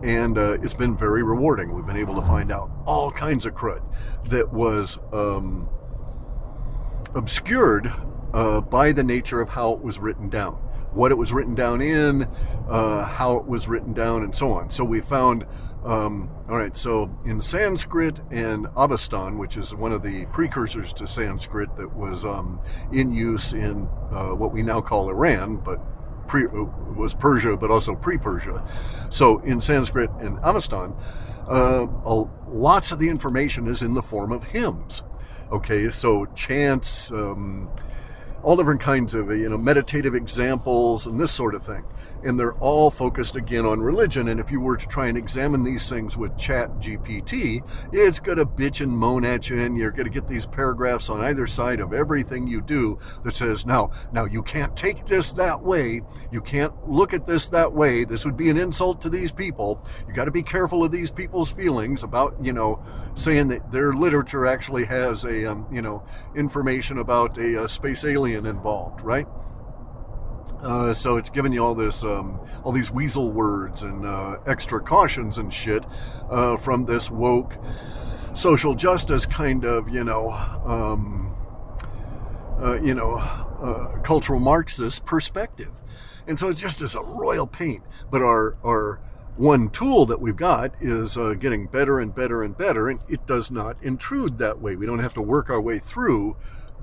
and 0.03 0.37
uh, 0.37 0.59
it's 0.61 0.75
been 0.75 0.97
very 0.97 1.23
rewarding. 1.23 1.73
We've 1.73 1.87
been 1.87 1.97
able 1.97 2.17
to 2.17 2.27
find 2.27 2.51
out 2.51 2.71
all 2.87 3.13
kinds 3.13 3.47
of 3.47 3.55
crud 3.55 3.83
that 4.25 4.53
was 4.53 4.99
um, 5.13 5.69
obscured 7.15 7.93
uh, 8.33 8.61
by 8.61 8.93
the 8.93 9.03
nature 9.03 9.41
of 9.41 9.49
how 9.49 9.73
it 9.73 9.83
was 9.83 9.99
written 9.99 10.29
down, 10.29 10.55
what 10.93 11.11
it 11.11 11.17
was 11.17 11.33
written 11.33 11.55
down 11.55 11.81
in, 11.81 12.23
uh, 12.69 13.05
how 13.05 13.37
it 13.37 13.47
was 13.47 13.69
written 13.69 13.93
down, 13.93 14.23
and 14.23 14.35
so 14.35 14.53
on. 14.53 14.71
So 14.71 14.85
we 14.85 15.01
found, 15.01 15.45
um, 15.85 16.31
all 16.49 16.57
right, 16.57 16.77
so 16.77 17.11
in 17.25 17.41
Sanskrit 17.41 18.21
and 18.31 18.67
Avestan, 18.69 19.39
which 19.39 19.57
is 19.57 19.75
one 19.75 19.93
of 19.93 20.03
the 20.03 20.27
precursors 20.27 20.93
to 20.95 21.07
Sanskrit 21.07 21.75
that 21.77 21.95
was 21.95 22.25
um, 22.25 22.61
in 22.93 23.13
use 23.13 23.53
in 23.53 23.89
uh, 24.11 24.31
what 24.31 24.53
we 24.53 24.63
now 24.63 24.81
call 24.81 25.11
Iran, 25.11 25.57
but 25.57 25.81
pre, 26.27 26.47
was 26.47 27.15
Persia, 27.15 27.57
but 27.57 27.71
also 27.71 27.95
pre-Persia. 27.95 28.63
So 29.11 29.41
in 29.41 29.61
Sanskrit 29.61 30.11
and 30.21 30.39
Avestan, 30.39 30.97
uh, 31.47 31.87
lots 32.47 32.93
of 32.93 32.99
the 32.99 33.09
information 33.09 33.67
is 33.67 33.83
in 33.83 33.95
the 33.95 34.03
form 34.03 34.33
of 34.33 34.45
hymns. 34.45 35.03
Okay, 35.53 35.91
so 35.91 36.25
chants, 36.35 37.13
um, 37.13 37.69
all 38.43 38.57
different 38.57 38.81
kinds 38.81 39.13
of 39.13 39.31
you 39.37 39.51
know 39.51 39.59
meditative 39.59 40.15
examples 40.15 41.07
and 41.07 41.21
this 41.21 41.31
sort 41.31 41.55
of 41.55 41.63
thing 41.63 41.85
and 42.25 42.39
they're 42.39 42.55
all 42.55 42.91
focused 42.91 43.37
again 43.37 43.67
on 43.67 43.81
religion. 43.81 44.29
And 44.29 44.41
if 44.41 44.51
you 44.51 44.61
were 44.61 44.77
to 44.77 44.87
try 44.87 45.09
and 45.09 45.17
examine 45.17 45.63
these 45.63 45.89
things 45.89 46.17
with 46.17 46.37
Chat 46.37 46.71
GPT, 46.79 47.63
it's 47.93 48.21
going 48.21 48.39
to 48.39 48.47
bitch 48.47 48.81
and 48.81 48.91
moan 48.91 49.25
at 49.25 49.49
you, 49.49 49.61
and 49.61 49.77
you're 49.77 49.91
going 49.91 50.05
to 50.05 50.11
get 50.11 50.29
these 50.29 50.47
paragraphs 50.47 51.11
on 51.11 51.21
either 51.21 51.47
side 51.47 51.81
of 51.81 51.93
everything 51.93 52.47
you 52.47 52.61
do 52.61 52.99
that 53.25 53.35
says, 53.35 53.67
"Now, 53.67 53.91
now 54.13 54.25
you 54.25 54.43
can't 54.43 54.77
take 54.77 55.07
this 55.07 55.33
that 55.33 55.63
way. 55.63 56.03
You 56.31 56.41
can't 56.41 56.89
look 56.89 57.13
at 57.13 57.27
this 57.27 57.47
that 57.51 57.73
way. 57.73 58.05
This 58.05 58.25
would 58.25 58.37
be 58.37 58.51
an 58.51 58.59
insult 58.59 59.01
to 59.03 59.09
these 59.09 59.33
people. 59.33 59.85
You 60.07 60.15
got 60.15 60.25
to 60.27 60.31
be 60.31 60.43
careful 60.43 60.85
of 60.85 60.93
these 60.93 61.11
people's 61.11 61.51
feelings 61.51 62.03
about, 62.03 62.37
you 62.41 62.53
know, 62.53 62.83
saying 63.15 63.49
that 63.49 63.71
their 63.71 63.93
literature 63.93 64.47
actually 64.47 64.85
has 64.87 65.25
a, 65.25 65.51
um, 65.51 65.67
you 65.71 65.83
know, 65.83 66.03
information 66.35 66.99
about 66.99 67.37
a, 67.39 67.65
a 67.65 67.69
space 67.69 68.05
alien 68.05 68.47
involved, 68.47 69.03
right?" 69.03 69.27
Uh, 70.63 70.95
so 70.95 71.17
it's 71.17 71.31
giving 71.31 71.53
you 71.53 71.63
all 71.63 71.75
this, 71.75 72.05
um, 72.05 72.39
all 72.63 72.73
these 72.73 72.91
weasel 72.91 73.33
words 73.33 73.83
and 73.83 74.07
uh, 74.07 74.39
extra 74.47 74.81
cautions 74.81 75.39
and 75.39 75.53
shit 75.53 75.85
uh, 76.31 76.57
from 76.57 76.85
this 76.85 77.11
woke 77.11 77.55
social 78.35 78.75
justice 78.75 79.27
kind 79.27 79.65
of, 79.65 79.89
you 79.89 80.05
know, 80.05 80.31
um, 80.31 81.35
uh, 82.61 82.81
you 82.81 82.95
know, 82.95 83.17
uh, 83.17 83.99
cultural 84.03 84.41
Marxist 84.41 85.05
perspective. 85.05 85.71
And 86.27 86.39
so 86.39 86.49
it's 86.49 86.61
just 86.61 86.83
as 86.83 86.95
a 86.95 87.03
royal 87.03 87.47
pain. 87.47 87.83
But 88.11 88.23
our 88.23 88.57
our 88.65 89.01
one 89.37 89.71
tool 89.71 90.07
that 90.07 90.21
we've 90.21 90.37
got 90.37 90.73
is 90.81 91.17
uh, 91.17 91.35
getting 91.35 91.67
better 91.67 91.99
and 92.01 92.15
better 92.15 92.43
and 92.43 92.57
better, 92.57 92.89
and 92.91 93.01
it 93.09 93.27
does 93.27 93.51
not 93.51 93.77
intrude 93.83 94.39
that 94.39 94.61
way. 94.61 94.77
We 94.77 94.87
don't 94.87 94.99
have 94.99 95.15
to 95.15 95.23
work 95.23 95.51
our 95.51 95.61
way 95.61 95.79
through 95.79 96.37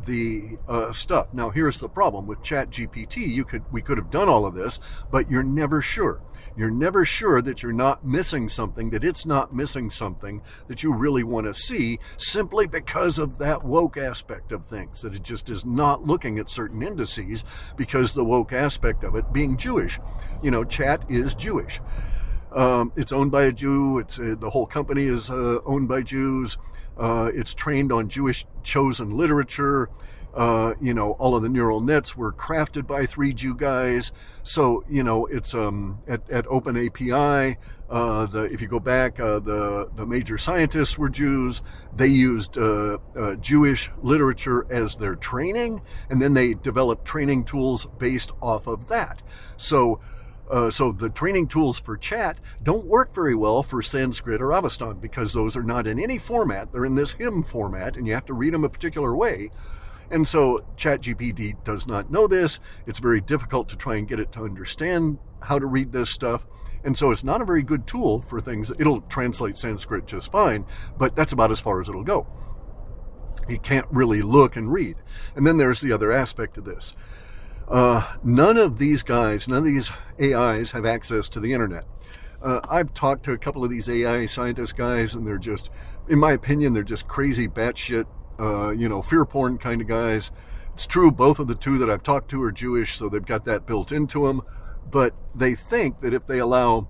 the 0.05 0.57
uh, 0.67 0.91
stuff. 0.91 1.33
Now, 1.33 1.49
here's 1.49 1.79
the 1.79 1.89
problem 1.89 2.27
with 2.27 2.43
Chat 2.43 2.69
GPT. 2.69 3.27
You 3.27 3.45
could 3.45 3.63
we 3.71 3.81
could 3.81 3.97
have 3.97 4.11
done 4.11 4.29
all 4.29 4.45
of 4.45 4.55
this, 4.55 4.79
but 5.11 5.29
you're 5.29 5.43
never 5.43 5.81
sure. 5.81 6.21
You're 6.55 6.71
never 6.71 7.05
sure 7.05 7.41
that 7.41 7.63
you're 7.63 7.71
not 7.71 8.05
missing 8.05 8.49
something, 8.49 8.89
that 8.89 9.03
it's 9.03 9.25
not 9.25 9.55
missing 9.55 9.89
something 9.89 10.41
that 10.67 10.83
you 10.83 10.93
really 10.93 11.23
want 11.23 11.47
to 11.47 11.53
see, 11.53 11.99
simply 12.17 12.67
because 12.67 13.17
of 13.17 13.37
that 13.37 13.63
woke 13.63 13.97
aspect 13.97 14.51
of 14.51 14.65
things. 14.65 15.01
That 15.01 15.15
it 15.15 15.23
just 15.23 15.49
is 15.49 15.65
not 15.65 16.05
looking 16.05 16.37
at 16.39 16.49
certain 16.49 16.81
indices 16.81 17.45
because 17.77 18.13
the 18.13 18.25
woke 18.25 18.51
aspect 18.51 19.03
of 19.03 19.15
it 19.15 19.31
being 19.31 19.57
Jewish. 19.57 19.99
You 20.43 20.51
know, 20.51 20.63
Chat 20.63 21.05
is 21.09 21.35
Jewish. 21.35 21.79
Um, 22.51 22.91
it's 22.95 23.11
owned 23.11 23.31
by 23.31 23.43
a 23.43 23.51
Jew. 23.51 23.99
It's 23.99 24.19
uh, 24.19 24.35
the 24.37 24.49
whole 24.49 24.65
company 24.65 25.05
is 25.05 25.29
uh, 25.29 25.59
owned 25.65 25.87
by 25.87 26.01
Jews. 26.01 26.57
Uh, 26.99 27.31
it's 27.33 27.53
trained 27.53 27.91
on 27.91 28.09
Jewish 28.09 28.45
chosen 28.61 29.17
literature. 29.17 29.89
Uh, 30.33 30.75
you 30.79 30.93
know, 30.93 31.13
all 31.13 31.35
of 31.35 31.41
the 31.41 31.49
neural 31.49 31.81
nets 31.81 32.15
were 32.15 32.31
crafted 32.31 32.85
by 32.85 33.05
three 33.05 33.33
Jew 33.33 33.55
guys. 33.55 34.11
So, 34.43 34.83
you 34.87 35.03
know, 35.03 35.25
it's 35.25 35.55
um, 35.55 35.99
at, 36.07 36.29
at 36.29 36.45
OpenAPI. 36.45 37.57
Uh, 37.89 38.27
the, 38.27 38.43
if 38.43 38.61
you 38.61 38.67
go 38.67 38.79
back, 38.79 39.19
uh, 39.19 39.39
the 39.39 39.89
the 39.95 40.05
major 40.05 40.37
scientists 40.37 40.99
were 40.99 41.09
Jews. 41.09 41.63
They 41.95 42.07
used 42.07 42.57
uh, 42.57 42.99
uh, 43.15 43.35
Jewish 43.35 43.89
literature 44.03 44.67
as 44.69 44.95
their 44.95 45.15
training, 45.15 45.81
and 46.11 46.21
then 46.21 46.35
they 46.35 46.53
developed 46.53 47.05
training 47.05 47.45
tools 47.45 47.87
based 47.97 48.31
off 48.41 48.67
of 48.67 48.87
that. 48.89 49.23
So 49.57 49.99
uh, 50.49 50.69
so 50.69 50.91
the 50.91 51.09
training 51.09 51.47
tools 51.47 51.79
for 51.79 51.95
chat 51.95 52.39
don't 52.63 52.85
work 52.85 53.13
very 53.13 53.35
well 53.35 53.61
for 53.61 53.81
Sanskrit 53.81 54.41
or 54.41 54.47
Avestan 54.47 54.99
because 54.99 55.33
those 55.33 55.55
are 55.55 55.63
not 55.63 55.85
in 55.85 55.99
any 55.99 56.17
format. 56.17 56.71
They're 56.71 56.85
in 56.85 56.95
this 56.95 57.11
hymn 57.11 57.43
format, 57.43 57.97
and 57.97 58.07
you 58.07 58.13
have 58.13 58.25
to 58.25 58.33
read 58.33 58.53
them 58.53 58.63
a 58.63 58.69
particular 58.69 59.15
way. 59.15 59.51
And 60.11 60.27
so 60.27 60.65
ChatGPT 60.75 61.63
does 61.63 61.85
not 61.85 62.11
know 62.11 62.27
this. 62.27 62.59
It's 62.87 62.99
very 62.99 63.21
difficult 63.21 63.69
to 63.69 63.75
try 63.75 63.95
and 63.95 64.07
get 64.07 64.19
it 64.19 64.31
to 64.33 64.43
understand 64.43 65.19
how 65.41 65.59
to 65.59 65.67
read 65.67 65.91
this 65.91 66.09
stuff. 66.09 66.47
And 66.83 66.97
so 66.97 67.11
it's 67.11 67.23
not 67.23 67.41
a 67.41 67.45
very 67.45 67.61
good 67.61 67.85
tool 67.85 68.21
for 68.21 68.41
things. 68.41 68.71
It'll 68.79 69.01
translate 69.01 69.57
Sanskrit 69.57 70.07
just 70.07 70.31
fine, 70.31 70.65
but 70.97 71.15
that's 71.15 71.33
about 71.33 71.51
as 71.51 71.59
far 71.59 71.79
as 71.79 71.89
it'll 71.89 72.03
go. 72.03 72.25
It 73.47 73.63
can't 73.63 73.87
really 73.91 74.21
look 74.21 74.55
and 74.55 74.71
read. 74.71 74.97
And 75.35 75.45
then 75.45 75.57
there's 75.57 75.81
the 75.81 75.91
other 75.91 76.11
aspect 76.11 76.57
of 76.57 76.65
this. 76.65 76.95
Uh, 77.69 78.15
none 78.23 78.57
of 78.57 78.79
these 78.79 79.03
guys, 79.03 79.47
none 79.47 79.59
of 79.59 79.63
these 79.65 79.91
AIs 80.19 80.71
have 80.71 80.85
access 80.85 81.29
to 81.29 81.39
the 81.39 81.53
internet. 81.53 81.85
Uh, 82.41 82.61
I've 82.69 82.93
talked 82.93 83.23
to 83.25 83.33
a 83.33 83.37
couple 83.37 83.63
of 83.63 83.69
these 83.69 83.89
AI 83.89 84.25
scientist 84.25 84.75
guys, 84.75 85.13
and 85.13 85.27
they're 85.27 85.37
just, 85.37 85.69
in 86.07 86.19
my 86.19 86.31
opinion, 86.31 86.73
they're 86.73 86.83
just 86.83 87.07
crazy, 87.07 87.47
batshit, 87.47 88.05
uh, 88.39 88.71
you 88.71 88.89
know, 88.89 89.01
fear 89.01 89.25
porn 89.25 89.57
kind 89.57 89.81
of 89.81 89.87
guys. 89.87 90.31
It's 90.73 90.87
true, 90.87 91.11
both 91.11 91.39
of 91.39 91.47
the 91.47 91.55
two 91.55 91.77
that 91.77 91.89
I've 91.89 92.03
talked 92.03 92.29
to 92.31 92.41
are 92.41 92.51
Jewish, 92.51 92.97
so 92.97 93.07
they've 93.07 93.25
got 93.25 93.45
that 93.45 93.67
built 93.67 93.91
into 93.91 94.25
them. 94.25 94.41
But 94.89 95.13
they 95.35 95.53
think 95.53 95.99
that 95.99 96.13
if 96.13 96.25
they 96.25 96.39
allow 96.39 96.87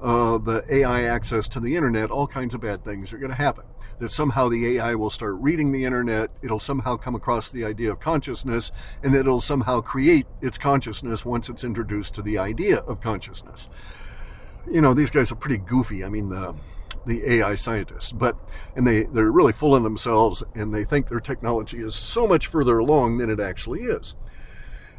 uh, 0.00 0.38
the 0.38 0.64
AI 0.68 1.04
access 1.04 1.48
to 1.48 1.60
the 1.60 1.76
internet, 1.76 2.10
all 2.10 2.26
kinds 2.26 2.54
of 2.54 2.60
bad 2.60 2.84
things 2.84 3.12
are 3.12 3.18
going 3.18 3.30
to 3.30 3.36
happen 3.36 3.64
that 3.98 4.10
somehow 4.10 4.48
the 4.48 4.76
AI 4.76 4.94
will 4.94 5.10
start 5.10 5.36
reading 5.40 5.72
the 5.72 5.84
internet, 5.84 6.30
it'll 6.42 6.60
somehow 6.60 6.96
come 6.96 7.14
across 7.14 7.50
the 7.50 7.64
idea 7.64 7.90
of 7.90 8.00
consciousness, 8.00 8.72
and 9.02 9.14
it'll 9.14 9.40
somehow 9.40 9.80
create 9.80 10.26
its 10.42 10.58
consciousness 10.58 11.24
once 11.24 11.48
it's 11.48 11.64
introduced 11.64 12.14
to 12.14 12.22
the 12.22 12.38
idea 12.38 12.78
of 12.80 13.00
consciousness. 13.00 13.68
You 14.70 14.80
know, 14.80 14.94
these 14.94 15.10
guys 15.10 15.32
are 15.32 15.36
pretty 15.36 15.58
goofy. 15.58 16.04
I 16.04 16.08
mean, 16.08 16.28
the 16.28 16.54
the 17.06 17.34
AI 17.34 17.54
scientists, 17.54 18.10
but 18.10 18.36
and 18.74 18.84
they 18.84 19.04
they're 19.04 19.30
really 19.30 19.52
full 19.52 19.74
of 19.74 19.82
themselves, 19.84 20.42
and 20.54 20.74
they 20.74 20.84
think 20.84 21.08
their 21.08 21.20
technology 21.20 21.78
is 21.78 21.94
so 21.94 22.26
much 22.26 22.48
further 22.48 22.78
along 22.78 23.18
than 23.18 23.30
it 23.30 23.40
actually 23.40 23.82
is. 23.82 24.14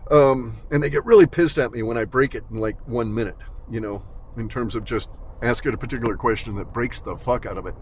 Um, 0.09 0.61
and 0.71 0.81
they 0.81 0.89
get 0.89 1.03
really 1.05 1.27
pissed 1.27 1.57
at 1.57 1.73
me 1.73 1.83
when 1.83 1.97
I 1.97 2.05
break 2.05 2.33
it 2.33 2.45
in 2.49 2.59
like 2.59 2.77
one 2.87 3.13
minute. 3.13 3.35
You 3.69 3.81
know, 3.81 4.03
in 4.37 4.49
terms 4.49 4.75
of 4.75 4.83
just 4.83 5.09
ask 5.41 5.65
it 5.65 5.73
a 5.73 5.77
particular 5.77 6.15
question 6.15 6.55
that 6.55 6.73
breaks 6.73 7.01
the 7.01 7.15
fuck 7.15 7.45
out 7.45 7.57
of 7.57 7.65
it. 7.65 7.75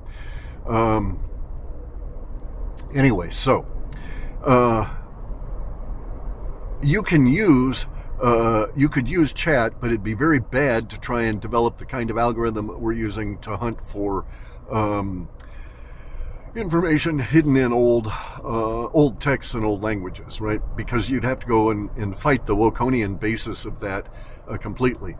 Um, 0.67 1.19
anyway, 2.93 3.29
so 3.29 3.65
uh, 4.43 4.93
you 6.81 7.01
can 7.01 7.27
use 7.27 7.85
uh, 8.21 8.67
you 8.75 8.87
could 8.87 9.09
use 9.09 9.33
chat, 9.33 9.73
but 9.81 9.87
it'd 9.87 10.03
be 10.03 10.13
very 10.13 10.39
bad 10.39 10.89
to 10.89 10.97
try 10.97 11.23
and 11.23 11.41
develop 11.41 11.77
the 11.77 11.85
kind 11.85 12.09
of 12.09 12.17
algorithm 12.17 12.67
we're 12.79 12.93
using 12.93 13.37
to 13.39 13.57
hunt 13.57 13.77
for 13.89 14.25
um, 14.71 15.27
information 16.55 17.19
hidden 17.19 17.57
in 17.57 17.73
old 17.73 18.07
uh, 18.07 18.85
old 18.87 19.19
texts 19.19 19.53
and 19.53 19.65
old 19.65 19.83
languages, 19.83 20.39
right? 20.39 20.61
Because 20.77 21.09
you'd 21.09 21.25
have 21.25 21.39
to 21.41 21.47
go 21.47 21.71
and, 21.71 21.89
and 21.97 22.17
fight 22.17 22.45
the 22.45 22.55
Wokonian 22.55 23.19
basis 23.19 23.65
of 23.65 23.81
that 23.81 24.07
uh, 24.47 24.57
completely. 24.57 25.17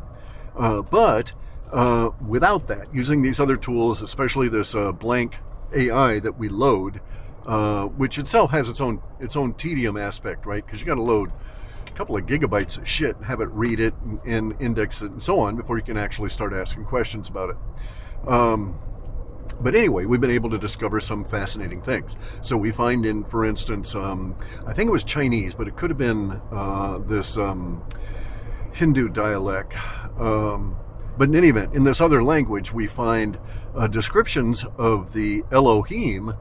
Uh, 0.56 0.82
but 0.82 1.34
uh, 1.72 2.10
without 2.26 2.68
that, 2.68 2.94
using 2.94 3.22
these 3.22 3.40
other 3.40 3.58
tools, 3.58 4.02
especially 4.02 4.48
this 4.48 4.76
uh, 4.76 4.92
blank 4.92 5.36
AI 5.74 6.20
that 6.20 6.38
we 6.38 6.50
load, 6.50 7.02
uh, 7.46 7.86
which 7.86 8.18
itself 8.18 8.52
has 8.52 8.70
its 8.70 8.82
own 8.82 9.02
its 9.20 9.36
own 9.36 9.54
tedium 9.54 9.98
aspect, 9.98 10.46
right? 10.46 10.66
Because 10.66 10.80
you 10.80 10.86
got 10.86 10.96
to 10.96 11.02
load 11.02 11.32
a 11.88 11.92
couple 11.92 12.18
of 12.18 12.26
gigabytes 12.26 12.78
of 12.78 12.88
shit 12.88 13.16
have 13.24 13.42
it 13.42 13.50
read 13.50 13.80
it 13.80 13.94
and, 14.04 14.20
and, 14.26 14.62
index 14.62 15.02
it 15.02 15.12
and 15.12 15.22
so 15.22 15.40
on 15.40 15.56
before 15.56 15.78
you 15.78 15.84
can 15.84 15.98
actually 15.98 16.30
start 16.30 16.54
asking 16.54 16.86
questions 16.86 17.30
about 17.30 17.52
it. 17.52 17.58
Um, 18.28 18.80
but 19.62 19.76
anyway, 19.76 20.06
we've 20.06 20.20
been 20.20 20.32
able 20.32 20.50
to 20.50 20.58
discover 20.58 21.00
some 21.00 21.24
fascinating 21.24 21.82
things. 21.82 22.18
So 22.42 22.58
we 22.58 22.72
find 22.72 23.06
in, 23.06 23.24
for 23.24 23.46
instance, 23.46 23.96
um, 23.96 24.36
I 24.66 24.74
think 24.74 24.88
it 24.88 24.92
was 24.92 25.04
Chinese, 25.04 25.54
but 25.54 25.68
it 25.68 25.78
could 25.78 25.90
have 25.90 26.00
been 26.00 26.42
uh, 26.52 27.00
this 27.00 27.38
um, 27.38 27.84
Hindu 28.76 29.10
dialect. 29.10 29.74
Um, 30.20 30.76
but 31.18 31.30
in 31.30 31.36
any 31.36 31.48
event, 31.48 31.74
in 31.74 31.86
this 31.86 32.02
other 32.02 32.22
language, 32.22 32.74
we 32.74 32.88
find 32.88 33.40
uh, 33.74 33.88
descriptions 33.88 34.66
of 34.78 35.14
the 35.14 35.44
Elohim 35.52 36.34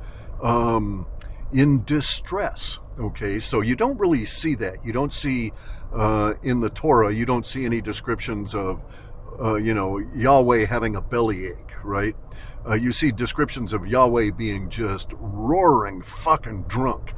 um, 0.43 1.07
in 1.53 1.85
distress. 1.85 2.81
Okay, 2.99 3.39
so 3.39 3.61
you 3.61 3.77
don't 3.77 3.99
really 3.99 4.25
see 4.25 4.55
that. 4.57 4.85
You 4.85 4.93
don't 4.93 5.13
see 5.13 5.53
uh, 5.93 6.35
in 6.43 6.61
the 6.61 6.71
Torah, 6.71 7.13
you 7.15 7.25
don't 7.25 7.47
see 7.47 7.65
any 7.65 7.81
descriptions 7.81 8.55
of, 8.55 8.83
uh, 9.41 9.55
you 9.55 9.75
know, 9.75 9.99
Yahweh 9.99 10.67
having 10.67 10.97
a 10.97 11.01
bellyache, 11.01 11.85
right? 11.85 12.17
Uh, 12.67 12.75
you 12.75 12.91
see 12.91 13.13
descriptions 13.13 13.73
of 13.73 13.87
Yahweh 13.87 14.31
being 14.31 14.69
just 14.69 15.11
roaring 15.19 16.03
fucking 16.03 16.65
drunk. 16.65 17.13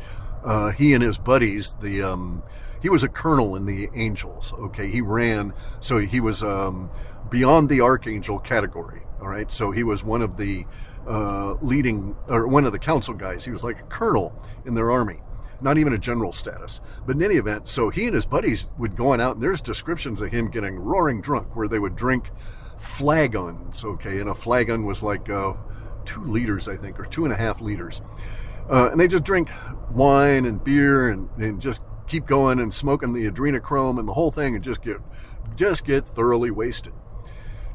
Uh, 0.45 0.73
he 0.73 0.93
and 0.93 1.03
his 1.03 1.19
buddies, 1.19 1.75
the 1.81 2.03
um, 2.03 2.43
he 2.83 2.89
was 2.89 3.03
a 3.03 3.09
colonel 3.09 3.57
in 3.57 3.67
the 3.67 3.89
angels. 3.95 4.53
Okay, 4.53 4.89
he 4.89 5.01
ran, 5.01 5.53
so 5.81 5.99
he 5.99 6.21
was 6.21 6.43
um, 6.43 6.91
beyond 7.31 7.69
the 7.69 7.81
archangel 7.81 8.39
category. 8.39 9.03
All 9.21 9.29
right, 9.29 9.51
so 9.51 9.71
he 9.71 9.83
was 9.83 10.05
one 10.05 10.23
of 10.23 10.37
the 10.37 10.67
uh, 11.07 11.55
leading 11.63 12.17
or 12.29 12.47
one 12.47 12.67
of 12.67 12.73
the 12.73 12.79
council 12.79 13.15
guys. 13.15 13.45
He 13.45 13.51
was 13.51 13.65
like 13.65 13.81
a 13.81 13.85
colonel 13.85 14.41
in 14.65 14.75
their 14.75 14.91
army, 14.91 15.21
not 15.61 15.79
even 15.79 15.93
a 15.93 15.99
general 15.99 16.33
status. 16.33 16.81
But 17.07 17.17
in 17.17 17.23
any 17.23 17.37
event, 17.37 17.69
so 17.69 17.91
he 17.91 18.07
and 18.07 18.15
his 18.15 18.27
buddies 18.27 18.71
would 18.79 18.97
go 18.97 19.13
on 19.13 19.21
out, 19.21 19.37
and 19.37 19.43
there's 19.43 19.61
descriptions 19.61 20.21
of 20.21 20.31
him 20.31 20.51
getting 20.51 20.77
roaring 20.77 21.21
drunk, 21.21 21.57
where 21.57 21.69
they 21.69 21.79
would 21.79 21.97
drink 21.97 22.31
flagons. 22.79 23.85
Okay, 23.85 24.21
and 24.21 24.29
a 24.29 24.35
flagon 24.35 24.85
was 24.85 25.03
like 25.03 25.31
uh, 25.31 25.55
two 26.05 26.25
liters, 26.25 26.69
I 26.69 26.77
think, 26.77 27.01
or 27.01 27.05
two 27.05 27.25
and 27.25 27.33
a 27.33 27.37
half 27.37 27.61
liters, 27.61 28.03
uh, 28.69 28.91
and 28.91 29.01
they 29.01 29.09
just 29.09 29.25
drink 29.25 29.49
wine 29.91 30.45
and 30.45 30.63
beer 30.63 31.09
and, 31.11 31.29
and 31.39 31.61
just 31.61 31.81
keep 32.07 32.27
going 32.27 32.61
and 32.61 32.73
smoking 32.73 33.13
the 33.13 33.31
adrenochrome 33.31 33.99
and 33.99 34.09
the 34.09 34.15
whole 34.15 34.31
thing, 34.31 34.55
and 34.55 34.65
just 34.65 34.83
get 34.83 34.99
just 35.55 35.85
get 35.85 36.07
thoroughly 36.07 36.51
wasted. 36.51 36.93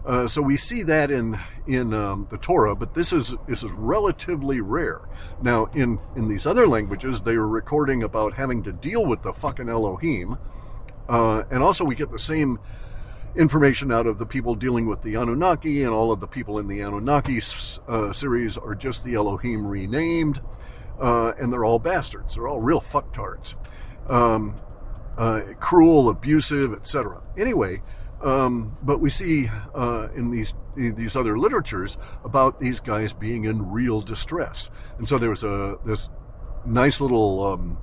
Uh, 0.05 0.27
so 0.27 0.41
we 0.41 0.57
see 0.57 0.81
that 0.83 1.11
in 1.11 1.39
in 1.67 1.93
um, 1.93 2.27
the 2.31 2.37
Torah, 2.37 2.75
but 2.75 2.95
this 2.95 3.13
is 3.13 3.35
this 3.47 3.63
is 3.63 3.71
relatively 3.71 4.59
rare. 4.59 5.01
Now, 5.41 5.65
in 5.73 5.99
in 6.15 6.27
these 6.27 6.47
other 6.47 6.67
languages, 6.67 7.21
they 7.21 7.35
are 7.35 7.47
recording 7.47 8.01
about 8.01 8.33
having 8.33 8.63
to 8.63 8.71
deal 8.71 9.05
with 9.05 9.21
the 9.21 9.31
fucking 9.31 9.69
Elohim, 9.69 10.37
uh, 11.07 11.43
and 11.51 11.61
also 11.61 11.85
we 11.85 11.93
get 11.93 12.09
the 12.09 12.19
same 12.19 12.59
information 13.35 13.91
out 13.91 14.07
of 14.07 14.17
the 14.17 14.25
people 14.25 14.55
dealing 14.55 14.87
with 14.87 15.03
the 15.03 15.15
Anunnaki, 15.15 15.83
and 15.83 15.93
all 15.93 16.11
of 16.11 16.19
the 16.19 16.27
people 16.27 16.57
in 16.57 16.67
the 16.67 16.81
Anunnaki 16.81 17.39
uh, 17.87 18.11
series 18.11 18.57
are 18.57 18.73
just 18.73 19.03
the 19.03 19.13
Elohim 19.13 19.67
renamed, 19.67 20.41
uh, 20.99 21.33
and 21.39 21.53
they're 21.53 21.63
all 21.63 21.79
bastards. 21.79 22.35
They're 22.35 22.47
all 22.47 22.59
real 22.59 22.81
fucktards, 22.81 23.53
um, 24.11 24.59
uh, 25.17 25.41
cruel, 25.59 26.09
abusive, 26.09 26.73
etc. 26.73 27.21
Anyway. 27.37 27.81
Um, 28.23 28.77
but 28.83 28.99
we 28.99 29.09
see 29.09 29.49
uh, 29.73 30.09
in 30.15 30.29
these 30.29 30.53
in 30.77 30.93
these 30.93 31.15
other 31.15 31.39
literatures 31.39 31.97
about 32.23 32.59
these 32.59 32.79
guys 32.79 33.13
being 33.13 33.45
in 33.45 33.71
real 33.71 33.99
distress, 33.99 34.69
and 34.99 35.09
so 35.09 35.17
there 35.17 35.31
was 35.31 35.43
a 35.43 35.79
this 35.85 36.07
nice 36.63 37.01
little 37.01 37.43
um, 37.43 37.79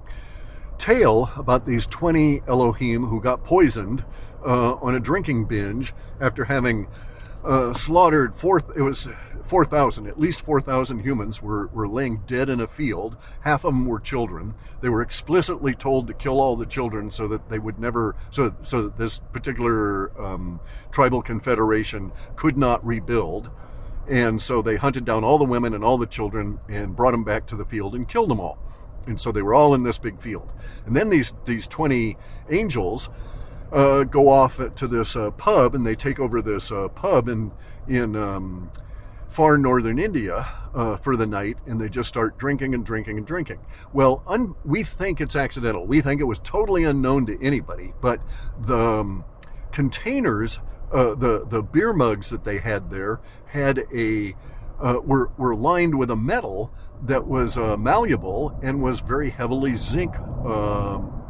tale 0.78 1.32
about 1.36 1.66
these 1.66 1.88
twenty 1.88 2.40
Elohim 2.46 3.06
who 3.06 3.20
got 3.20 3.42
poisoned 3.42 4.04
uh, 4.46 4.74
on 4.74 4.94
a 4.94 5.00
drinking 5.00 5.46
binge 5.46 5.92
after 6.20 6.44
having 6.44 6.86
uh, 7.44 7.72
slaughtered 7.72 8.34
four. 8.36 8.62
It 8.76 8.82
was 8.82 9.08
four 9.44 9.64
thousand. 9.64 10.06
At 10.06 10.20
least 10.20 10.42
four 10.42 10.60
thousand 10.60 11.00
humans 11.00 11.42
were 11.42 11.68
were 11.68 11.88
laying 11.88 12.22
dead 12.26 12.48
in 12.48 12.60
a 12.60 12.66
field. 12.66 13.16
Half 13.40 13.64
of 13.64 13.72
them 13.72 13.86
were 13.86 14.00
children. 14.00 14.54
They 14.80 14.88
were 14.88 15.02
explicitly 15.02 15.74
told 15.74 16.06
to 16.06 16.14
kill 16.14 16.40
all 16.40 16.56
the 16.56 16.66
children 16.66 17.10
so 17.10 17.26
that 17.28 17.48
they 17.48 17.58
would 17.58 17.78
never. 17.78 18.14
So 18.30 18.54
so 18.60 18.82
that 18.82 18.98
this 18.98 19.18
particular 19.32 20.12
um, 20.20 20.60
tribal 20.90 21.22
confederation 21.22 22.12
could 22.36 22.56
not 22.56 22.84
rebuild. 22.86 23.50
And 24.08 24.40
so 24.40 24.62
they 24.62 24.76
hunted 24.76 25.04
down 25.04 25.22
all 25.22 25.36
the 25.36 25.44
women 25.44 25.74
and 25.74 25.84
all 25.84 25.98
the 25.98 26.06
children 26.06 26.60
and 26.68 26.96
brought 26.96 27.10
them 27.10 27.24
back 27.24 27.46
to 27.48 27.56
the 27.56 27.66
field 27.66 27.94
and 27.94 28.08
killed 28.08 28.30
them 28.30 28.40
all. 28.40 28.58
And 29.06 29.20
so 29.20 29.32
they 29.32 29.42
were 29.42 29.54
all 29.54 29.74
in 29.74 29.82
this 29.82 29.98
big 29.98 30.18
field. 30.18 30.50
And 30.86 30.96
then 30.96 31.10
these 31.10 31.34
these 31.44 31.66
twenty 31.66 32.16
angels 32.50 33.10
uh, 33.72 34.04
go 34.04 34.28
off 34.28 34.60
to 34.74 34.88
this 34.88 35.16
uh, 35.16 35.30
pub 35.32 35.74
and 35.74 35.86
they 35.86 35.94
take 35.94 36.18
over 36.18 36.40
this 36.40 36.72
uh, 36.72 36.88
pub 36.88 37.28
in 37.28 37.52
in 37.86 38.16
um, 38.16 38.70
far 39.30 39.56
northern 39.56 39.98
India 39.98 40.46
uh, 40.74 40.96
for 40.96 41.16
the 41.16 41.26
night, 41.26 41.56
and 41.66 41.80
they 41.80 41.88
just 41.88 42.08
start 42.08 42.38
drinking 42.38 42.74
and 42.74 42.84
drinking 42.84 43.16
and 43.16 43.26
drinking. 43.26 43.58
Well, 43.92 44.22
un- 44.26 44.54
we 44.64 44.82
think 44.82 45.20
it's 45.20 45.36
accidental. 45.36 45.86
We 45.86 46.00
think 46.00 46.20
it 46.20 46.24
was 46.24 46.38
totally 46.40 46.84
unknown 46.84 47.26
to 47.26 47.42
anybody, 47.42 47.94
but 48.00 48.20
the 48.60 48.76
um, 48.76 49.24
containers, 49.72 50.60
uh, 50.92 51.14
the 51.14 51.46
the 51.46 51.62
beer 51.62 51.92
mugs 51.92 52.30
that 52.30 52.44
they 52.44 52.58
had 52.58 52.90
there, 52.90 53.20
had 53.46 53.84
a 53.94 54.34
uh, 54.80 55.00
were 55.02 55.30
were 55.36 55.54
lined 55.54 55.98
with 55.98 56.10
a 56.10 56.16
metal 56.16 56.72
that 57.02 57.26
was 57.26 57.56
malleable 57.56 58.58
and 58.62 58.82
was 58.82 59.00
very 59.00 59.30
heavily 59.30 59.74
zinc. 59.74 60.18
Um, 60.18 61.27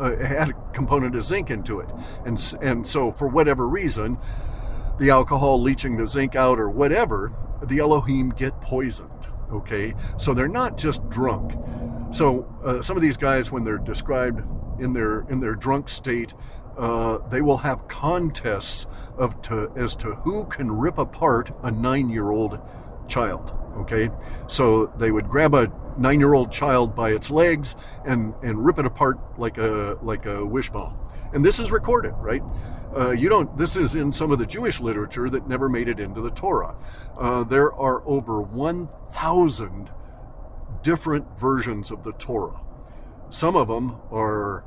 uh, 0.00 0.16
had 0.16 0.50
a 0.50 0.52
component 0.72 1.14
of 1.16 1.22
zinc 1.22 1.50
into 1.50 1.80
it, 1.80 1.88
and 2.24 2.56
and 2.60 2.86
so 2.86 3.12
for 3.12 3.28
whatever 3.28 3.68
reason, 3.68 4.18
the 4.98 5.10
alcohol 5.10 5.60
leaching 5.60 5.96
the 5.96 6.06
zinc 6.06 6.34
out 6.36 6.58
or 6.58 6.70
whatever, 6.70 7.32
the 7.62 7.78
Elohim 7.78 8.30
get 8.30 8.60
poisoned. 8.60 9.10
Okay, 9.52 9.94
so 10.16 10.34
they're 10.34 10.48
not 10.48 10.76
just 10.76 11.08
drunk. 11.10 11.52
So 12.12 12.46
uh, 12.64 12.82
some 12.82 12.96
of 12.96 13.02
these 13.02 13.16
guys, 13.16 13.52
when 13.52 13.64
they're 13.64 13.78
described 13.78 14.42
in 14.80 14.92
their 14.92 15.20
in 15.28 15.40
their 15.40 15.54
drunk 15.54 15.88
state, 15.88 16.34
uh, 16.76 17.18
they 17.28 17.40
will 17.40 17.58
have 17.58 17.86
contests 17.88 18.86
of 19.16 19.40
to, 19.42 19.70
as 19.76 19.94
to 19.96 20.14
who 20.16 20.44
can 20.46 20.70
rip 20.72 20.98
apart 20.98 21.52
a 21.62 21.70
nine-year-old 21.70 22.60
child. 23.06 23.52
Okay, 23.76 24.08
so 24.46 24.86
they 24.98 25.10
would 25.10 25.28
grab 25.28 25.54
a 25.54 25.66
nine-year-old 25.98 26.50
child 26.52 26.94
by 26.94 27.10
its 27.10 27.30
legs 27.30 27.76
and 28.04 28.34
and 28.42 28.64
rip 28.64 28.78
it 28.78 28.86
apart 28.86 29.18
like 29.38 29.58
a 29.58 29.98
like 30.02 30.26
a 30.26 30.44
wishbone. 30.44 30.96
And 31.32 31.44
this 31.44 31.58
is 31.58 31.70
recorded, 31.70 32.14
right? 32.18 32.42
Uh, 32.96 33.10
you 33.10 33.28
don't. 33.28 33.56
This 33.58 33.76
is 33.76 33.96
in 33.96 34.12
some 34.12 34.30
of 34.30 34.38
the 34.38 34.46
Jewish 34.46 34.80
literature 34.80 35.28
that 35.30 35.48
never 35.48 35.68
made 35.68 35.88
it 35.88 35.98
into 35.98 36.20
the 36.20 36.30
Torah. 36.30 36.76
Uh, 37.18 37.42
there 37.42 37.72
are 37.72 38.06
over 38.06 38.40
1,000 38.40 39.90
different 40.82 41.26
versions 41.40 41.90
of 41.90 42.04
the 42.04 42.12
Torah. 42.12 42.60
Some 43.30 43.56
of 43.56 43.66
them 43.66 43.96
are 44.12 44.64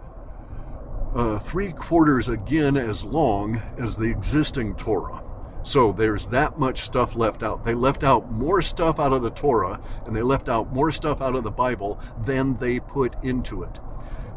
uh, 1.15 1.39
three 1.39 1.71
quarters 1.71 2.27
again 2.27 2.75
as 2.75 3.05
long 3.05 3.61
as 3.77 3.95
the 3.95 4.09
existing 4.09 4.75
Torah. 4.75 5.23
So 5.67 5.91
there's 5.91 6.29
that 6.29 6.57
much 6.57 6.83
stuff 6.83 7.17
left 7.17 7.43
out. 7.43 7.65
They 7.65 7.73
left 7.73 8.01
out 8.01 8.31
more 8.31 8.61
stuff 8.61 9.01
out 9.01 9.11
of 9.11 9.21
the 9.21 9.29
Torah 9.29 9.81
and 10.05 10.15
they 10.15 10.21
left 10.21 10.47
out 10.47 10.73
more 10.73 10.91
stuff 10.91 11.21
out 11.21 11.35
of 11.35 11.43
the 11.43 11.51
Bible 11.51 11.99
than 12.23 12.55
they 12.55 12.79
put 12.79 13.21
into 13.21 13.63
it. 13.63 13.77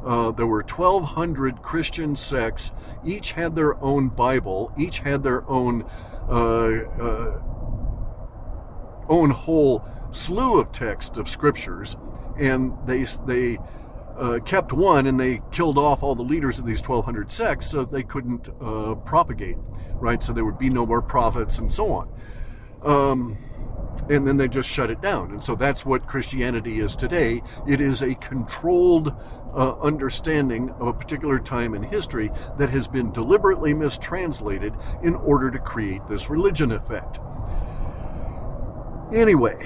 Uh, 0.04 0.32
there 0.32 0.48
were 0.48 0.64
1,200 0.64 1.62
Christian 1.62 2.16
sects. 2.16 2.72
Each 3.04 3.30
had 3.30 3.54
their 3.54 3.80
own 3.80 4.08
Bible. 4.08 4.72
Each 4.76 4.98
had 4.98 5.22
their 5.22 5.48
own 5.48 5.84
uh, 6.28 6.70
uh, 7.00 7.40
own 9.08 9.30
whole 9.30 9.84
slew 10.10 10.58
of 10.58 10.72
texts 10.72 11.16
of 11.16 11.28
scriptures, 11.28 11.96
and 12.38 12.76
they 12.86 13.04
they 13.26 13.58
uh, 14.20 14.38
kept 14.40 14.72
one 14.72 15.06
and 15.06 15.18
they 15.18 15.40
killed 15.50 15.78
off 15.78 16.02
all 16.02 16.14
the 16.14 16.22
leaders 16.22 16.58
of 16.58 16.66
these 16.66 16.80
1,200 16.80 17.32
sects 17.32 17.70
so 17.70 17.84
they 17.84 18.02
couldn't 18.02 18.48
uh, 18.60 18.94
propagate 19.06 19.56
right? 20.00 20.22
So 20.22 20.32
there 20.32 20.44
would 20.44 20.58
be 20.58 20.70
no 20.70 20.86
more 20.86 21.02
prophets 21.02 21.58
and 21.58 21.72
so 21.72 21.92
on. 21.92 22.08
Um, 22.82 23.38
and 24.08 24.26
then 24.26 24.36
they 24.36 24.48
just 24.48 24.68
shut 24.68 24.90
it 24.90 25.00
down. 25.00 25.30
And 25.30 25.42
so 25.44 25.54
that's 25.54 25.84
what 25.84 26.06
Christianity 26.06 26.80
is 26.80 26.96
today. 26.96 27.42
It 27.68 27.80
is 27.80 28.02
a 28.02 28.14
controlled 28.16 29.14
uh, 29.54 29.78
understanding 29.80 30.70
of 30.78 30.88
a 30.88 30.92
particular 30.92 31.38
time 31.38 31.74
in 31.74 31.82
history 31.82 32.30
that 32.58 32.70
has 32.70 32.88
been 32.88 33.12
deliberately 33.12 33.74
mistranslated 33.74 34.74
in 35.02 35.14
order 35.14 35.50
to 35.50 35.58
create 35.58 36.00
this 36.08 36.30
religion 36.30 36.72
effect. 36.72 37.18
Anyway, 39.12 39.56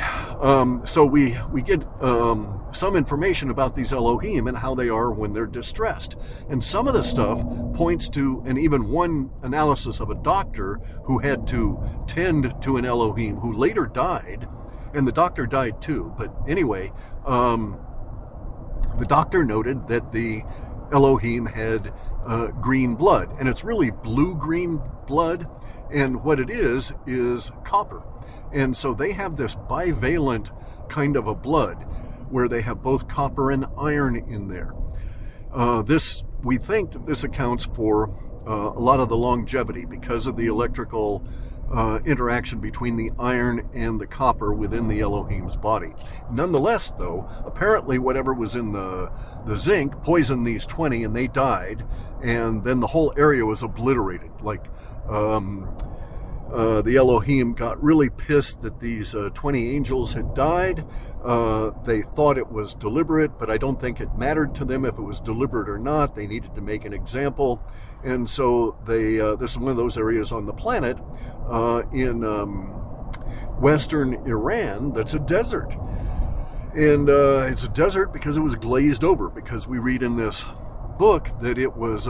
um, 0.41 0.81
so 0.87 1.05
we 1.05 1.39
we 1.53 1.61
get 1.61 1.83
um, 2.01 2.65
some 2.73 2.97
information 2.97 3.51
about 3.51 3.75
these 3.75 3.93
Elohim 3.93 4.47
and 4.47 4.57
how 4.57 4.75
they 4.75 4.89
are 4.89 5.13
when 5.13 5.35
they're 5.35 5.47
distressed, 5.47 6.17
and 6.49 6.65
some 6.65 6.89
of 6.89 6.95
the 6.95 7.03
stuff 7.03 7.45
points 7.75 8.09
to, 8.09 8.43
and 8.47 8.59
even 8.59 8.89
one 8.89 9.31
analysis 9.43 10.01
of 10.01 10.09
a 10.09 10.15
doctor 10.15 10.77
who 11.05 11.19
had 11.19 11.47
to 11.49 11.79
tend 12.07 12.55
to 12.63 12.79
an 12.79 12.87
Elohim 12.87 13.37
who 13.37 13.53
later 13.53 13.85
died, 13.87 14.49
and 14.95 15.07
the 15.07 15.13
doctor 15.13 15.47
died 15.47 15.83
too. 15.83 16.15
But 16.17 16.35
anyway, 16.49 16.91
um, 17.27 17.79
the 18.97 19.05
doctor 19.05 19.45
noted 19.45 19.89
that 19.89 20.11
the 20.11 20.43
Elohim 20.91 21.45
had 21.45 21.93
uh, 22.25 22.47
green 22.47 22.95
blood, 22.95 23.29
and 23.39 23.47
it's 23.47 23.63
really 23.63 23.91
blue 23.91 24.35
green 24.37 24.81
blood, 25.07 25.47
and 25.93 26.25
what 26.25 26.41
it 26.41 26.49
is 26.49 26.95
is 27.07 27.53
copper 27.63 28.03
and 28.55 28.77
so 28.77 28.95
they 28.95 29.13
have 29.13 29.37
this 29.37 29.55
bivalent 29.55 30.51
kind 30.89 31.17
of 31.17 31.27
a 31.27 31.35
blood 31.35 31.75
where 32.31 32.49
they 32.49 32.63
have 32.63 32.83
both 32.83 33.09
copper 33.09 33.51
and 33.51 33.67
iron 33.79 34.17
in 34.17 34.49
there. 34.49 34.73
Uh, 35.53 35.83
this, 35.83 36.25
we 36.43 36.57
think 36.57 36.93
that 36.93 37.07
this 37.07 37.25
accounts 37.25 37.65
for 37.65 38.11
uh, 38.47 38.73
a 38.75 38.81
lot 38.81 39.01
of 39.01 39.09
the 39.09 39.17
longevity 39.17 39.85
because 39.85 40.27
of 40.27 40.37
the 40.37 40.47
electrical 40.47 41.27
uh, 41.73 41.99
interaction 42.05 42.61
between 42.61 42.97
the 42.97 43.11
iron 43.19 43.69
and 43.73 44.01
the 44.01 44.07
copper 44.07 44.53
within 44.53 44.89
the 44.89 45.01
Elohim's 45.01 45.57
body. 45.57 45.95
Nonetheless, 46.31 46.93
though, 46.99 47.29
apparently 47.45 47.99
whatever 47.99 48.35
was 48.35 48.55
in 48.57 48.73
the 48.73 49.11
the 49.47 49.57
zinc 49.57 49.93
poisoned 50.03 50.47
these 50.47 50.65
20 50.67 51.05
and 51.05 51.15
they 51.15 51.27
died, 51.27 51.85
and 52.23 52.65
then 52.65 52.81
the 52.81 52.87
whole 52.87 53.13
area 53.17 53.45
was 53.45 53.63
obliterated. 53.63 54.31
Like 54.41 54.65
um, 55.09 55.69
uh, 56.53 56.83
the 56.83 56.97
Elohim 56.97 57.55
got 57.55 57.83
really 57.83 58.11
pissed 58.11 58.61
that 58.61 58.81
these 58.81 59.15
uh, 59.15 59.31
20 59.35 59.75
angels 59.75 60.13
had 60.13 60.35
died. 60.35 60.85
Uh, 61.25 61.71
they 61.85 62.03
thought 62.03 62.37
it 62.37 62.53
was 62.53 62.75
deliberate, 62.75 63.39
but 63.39 63.51
I 63.51 63.57
don't 63.57 63.81
think 63.81 64.01
it 64.01 64.09
mattered 64.17 64.55
to 64.57 64.65
them 64.65 64.85
if 64.85 64.95
it 64.95 65.03
was 65.03 65.21
deliberate 65.21 65.69
or 65.69 65.79
not. 65.79 66.15
They 66.15 66.27
needed 66.27 66.55
to 66.55 66.61
make 66.61 66.85
an 66.85 66.93
example. 66.93 67.63
And 68.05 68.29
so 68.29 68.77
they, 68.87 69.19
uh, 69.19 69.37
this 69.37 69.53
is 69.53 69.59
one 69.59 69.71
of 69.71 69.79
those 69.79 69.97
areas 69.97 70.33
on 70.33 70.45
the 70.45 70.53
planet 70.53 70.99
uh, 71.49 71.83
in 71.93 72.25
um, 72.25 72.67
western 73.59 74.15
Iran 74.27 74.93
that's 74.93 75.15
a 75.15 75.19
desert. 75.19 75.75
And 76.75 77.09
it's 77.09 77.65
a 77.65 77.69
desert 77.69 78.13
because 78.13 78.37
it 78.37 78.41
was 78.41 78.57
glazed 78.57 79.05
over, 79.05 79.31
because 79.31 79.67
we 79.67 79.79
read 79.79 80.03
in 80.03 80.17
this 80.17 80.45
book 80.99 81.29
that 81.41 81.57
it 81.57 81.75
was 81.77 82.07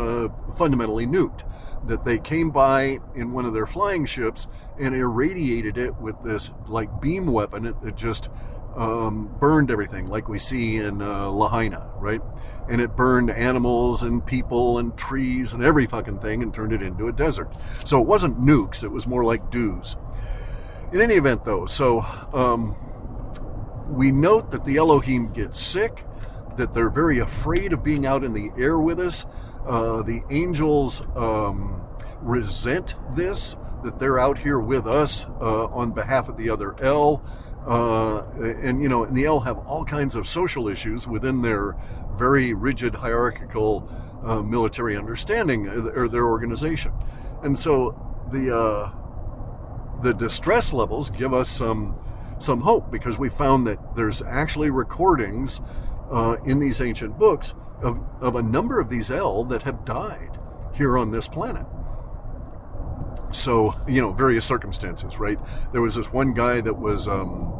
fundamentally 0.57 1.07
nuked 1.07 1.45
that 1.87 2.05
they 2.05 2.19
came 2.19 2.51
by 2.51 2.99
in 3.15 3.33
one 3.33 3.45
of 3.45 3.53
their 3.53 3.67
flying 3.67 4.07
ships 4.07 4.47
and 4.79 4.95
irradiated 4.95 5.79
it 5.79 5.95
with 5.97 6.21
this 6.23 6.51
like 6.67 7.01
beam 7.01 7.27
weapon 7.27 7.75
that 7.83 7.97
just 7.97 8.29
um, 8.77 9.35
burned 9.39 9.71
everything, 9.71 10.09
like 10.09 10.29
we 10.29 10.39
see 10.39 10.77
in 10.77 11.01
uh, 11.01 11.29
Lahaina, 11.29 11.91
right? 11.97 12.21
And 12.69 12.81
it 12.81 12.97
burned 12.97 13.31
animals 13.31 14.03
and 14.03 14.25
people 14.25 14.79
and 14.79 14.97
trees 14.97 15.55
and 15.55 15.63
every 15.63 15.87
fucking 15.87 16.19
thing 16.21 16.43
and 16.43 16.53
turned 16.53 16.73
it 16.73 16.83
into 16.83 17.09
a 17.09 17.13
desert. 17.13 17.53
So 17.85 18.01
it 18.01 18.07
wasn't 18.07 18.41
nukes, 18.41 18.83
it 18.83 18.91
was 18.91 19.07
more 19.07 19.25
like 19.25 19.51
DEWs. 19.51 19.97
In 20.93 21.01
any 21.01 21.15
event, 21.15 21.45
though, 21.45 21.67
so 21.67 22.01
um, 22.33 22.77
we 23.89 24.11
note 24.11 24.51
that 24.51 24.65
the 24.65 24.77
Elohim 24.77 25.33
get 25.33 25.55
sick, 25.55 26.05
that 26.57 26.73
they're 26.73 26.91
very 26.91 27.19
afraid 27.19 27.73
of 27.73 27.83
being 27.83 28.07
out 28.07 28.25
in 28.25 28.33
the 28.33 28.51
air 28.57 28.79
with 28.79 29.01
us, 29.01 29.27
uh, 29.67 30.03
the 30.03 30.23
angels 30.31 31.01
um, 31.17 31.83
resent 32.21 32.95
this, 33.15 33.57
that 33.83 33.99
they're 33.99 34.19
out 34.19 34.39
here 34.39 34.59
with 34.59 34.87
us 34.87 35.27
uh, 35.41 35.67
on 35.67 35.93
behalf 35.93 36.29
of 36.29 36.37
the 36.37 36.51
other 36.51 36.75
El. 36.83 37.23
Uh, 37.67 38.25
and, 38.63 38.83
you 38.83 38.89
know, 38.89 39.05
and 39.05 39.17
the 39.17 39.25
El 39.25 39.41
have 39.41 39.59
all 39.59 39.85
kinds 39.85 40.17
of 40.17 40.29
social 40.29 40.69
issues 40.69 41.09
within 41.09 41.41
their 41.41 41.77
very 42.17 42.53
rigid 42.53 42.95
hierarchical 42.95 43.89
uh, 44.23 44.43
military 44.43 44.97
understanding 44.97 45.69
uh, 45.69 45.91
or 45.95 46.09
their 46.09 46.27
organization. 46.27 46.93
And 47.43 47.59
so 47.59 47.99
the, 48.31 48.93
the 50.03 50.13
distress 50.13 50.73
levels 50.73 51.09
give 51.11 51.33
us 51.33 51.49
some, 51.49 51.99
some 52.39 52.61
hope 52.61 52.91
because 52.91 53.19
we 53.19 53.31
found 53.31 53.67
that 53.67 53.97
there's 53.97 54.21
actually 54.21 54.71
recordings 54.71 55.61
in 56.45 56.59
these 56.59 56.83
ancient 56.83 57.19
books 57.19 57.55
of, 57.83 57.99
of 58.21 58.37
a 58.37 58.43
number 58.43 58.81
of 58.81 58.89
these 58.89 59.11
El 59.11 59.45
that 59.45 59.63
have 59.63 59.85
died 59.85 60.39
here 60.75 60.99
on 60.99 61.11
this 61.11 61.29
planet. 61.29 61.67
So, 63.31 63.75
you 63.89 64.01
know, 64.01 64.13
various 64.13 64.45
circumstances, 64.45 65.19
right? 65.19 65.39
There 65.73 65.83
was 65.83 65.95
this 65.95 66.13
one 66.13 66.35
guy 66.35 66.61
that 66.61 66.79
was 66.79 67.09
um, 67.09 67.53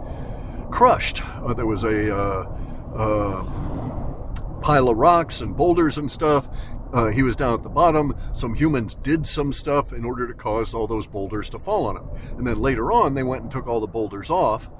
crushed. 0.71 1.23
Uh, 1.43 1.55
there 1.55 1.67
was 1.67 1.85
a 1.85 2.17
uh, 2.17 2.47
uh, 2.95 4.61
pile 4.61 4.89
of 4.89 4.97
rocks 4.97 5.41
and 5.41 5.57
boulders 5.57 5.99
and 5.99 6.11
stuff. 6.11 6.49
Uh, 6.93 7.09
he 7.09 7.25
was 7.25 7.35
down 7.35 7.55
at 7.55 7.65
the 7.65 7.69
bottom. 7.69 8.17
Some 8.33 8.55
humans 8.55 8.95
did 8.95 9.27
some 9.27 9.53
stuff 9.53 9.93
in 9.93 10.05
order 10.05 10.29
to 10.29 10.35
cause 10.35 10.75
all 10.75 10.87
those 10.87 11.09
boulders 11.09 11.51
to 11.51 11.59
fall 11.59 11.87
on 11.87 11.97
him. 11.97 12.09
And 12.39 12.47
then 12.47 12.61
later 12.61 12.93
on, 12.93 13.15
they 13.15 13.25
went 13.25 13.43
and 13.43 13.51
took 13.51 13.67
all 13.67 13.81
the 13.81 13.89
boulders 13.89 14.31
off, 14.31 14.71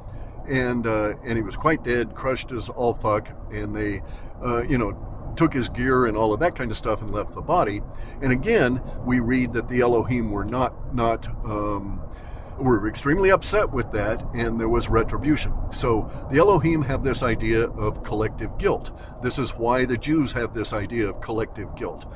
and 0.49 0.87
uh, 0.87 1.15
and 1.25 1.37
he 1.37 1.43
was 1.43 1.57
quite 1.57 1.83
dead, 1.83 2.15
crushed 2.15 2.53
as 2.53 2.69
all 2.69 2.95
fuck. 2.95 3.29
And 3.51 3.75
they, 3.75 4.01
uh, 4.45 4.63
you 4.63 4.79
know, 4.79 4.93
took 5.37 5.53
his 5.53 5.69
gear 5.69 6.07
and 6.07 6.17
all 6.17 6.33
of 6.33 6.41
that 6.41 6.57
kind 6.57 6.71
of 6.71 6.77
stuff 6.77 7.03
and 7.03 7.13
left 7.13 7.35
the 7.35 7.43
body. 7.43 7.81
And 8.23 8.33
again, 8.33 8.83
we 9.05 9.21
read 9.21 9.53
that 9.53 9.69
the 9.69 9.81
Elohim 9.81 10.31
were 10.31 10.45
not 10.45 10.95
not 10.95 11.29
um, 11.45 12.01
were 12.59 12.89
extremely 12.89 13.31
upset 13.31 13.73
with 13.73 13.91
that, 13.93 14.25
and 14.35 14.61
there 14.61 14.69
was 14.69 14.89
retribution. 14.89 15.53
So 15.73 16.11
the 16.31 16.39
Elohim 16.39 16.83
have 16.83 17.03
this 17.03 17.23
idea 17.23 17.69
of 17.69 18.05
collective 18.05 18.57
guilt. 18.59 18.91
This 19.23 19.39
is 19.39 19.51
why 19.53 19.85
the 19.85 19.97
Jews 19.97 20.33
have 20.33 20.55
this 20.55 20.73
idea 20.73 21.09
of 21.09 21.21
collective 21.21 21.75
guilt. 21.77 22.07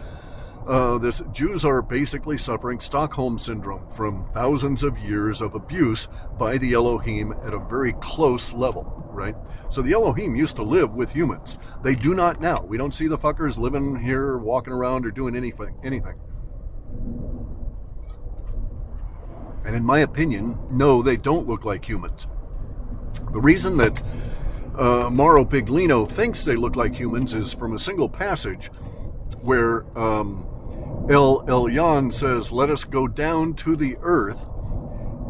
Uh, 0.68 0.98
this 0.98 1.22
Jews 1.32 1.64
are 1.64 1.80
basically 1.80 2.36
suffering 2.36 2.78
Stockholm 2.78 3.38
syndrome 3.38 3.88
from 3.88 4.26
thousands 4.34 4.82
of 4.82 4.98
years 4.98 5.40
of 5.40 5.54
abuse 5.54 6.08
by 6.38 6.58
the 6.58 6.74
Elohim 6.74 7.32
at 7.42 7.54
a 7.54 7.58
very 7.58 7.94
close 7.94 8.52
level, 8.52 9.08
right? 9.10 9.34
So 9.70 9.80
the 9.80 9.94
Elohim 9.94 10.36
used 10.36 10.56
to 10.56 10.62
live 10.62 10.92
with 10.92 11.10
humans. 11.10 11.56
They 11.82 11.94
do 11.94 12.14
not 12.14 12.42
now. 12.42 12.62
We 12.62 12.76
don't 12.76 12.94
see 12.94 13.08
the 13.08 13.16
fuckers 13.16 13.56
living 13.56 13.98
here, 13.98 14.36
walking 14.36 14.74
around, 14.74 15.06
or 15.06 15.10
doing 15.10 15.34
anything. 15.34 15.74
Anything. 15.82 16.20
And 19.64 19.74
in 19.74 19.84
my 19.84 20.00
opinion, 20.00 20.58
no, 20.70 21.00
they 21.00 21.16
don't 21.16 21.48
look 21.48 21.64
like 21.64 21.82
humans. 21.82 22.26
The 23.32 23.40
reason 23.40 23.78
that 23.78 24.02
uh, 24.76 25.08
Mauro 25.10 25.46
Biglino 25.46 26.06
thinks 26.06 26.44
they 26.44 26.56
look 26.56 26.76
like 26.76 26.94
humans 26.94 27.32
is 27.32 27.54
from 27.54 27.74
a 27.74 27.78
single 27.78 28.10
passage 28.10 28.70
where 29.40 29.86
um, 29.98 30.46
El 31.08 31.42
Elyon 31.46 32.12
says, 32.12 32.52
"Let 32.52 32.70
us 32.70 32.84
go 32.84 33.06
down 33.06 33.54
to 33.54 33.76
the 33.76 33.96
earth." 34.02 34.48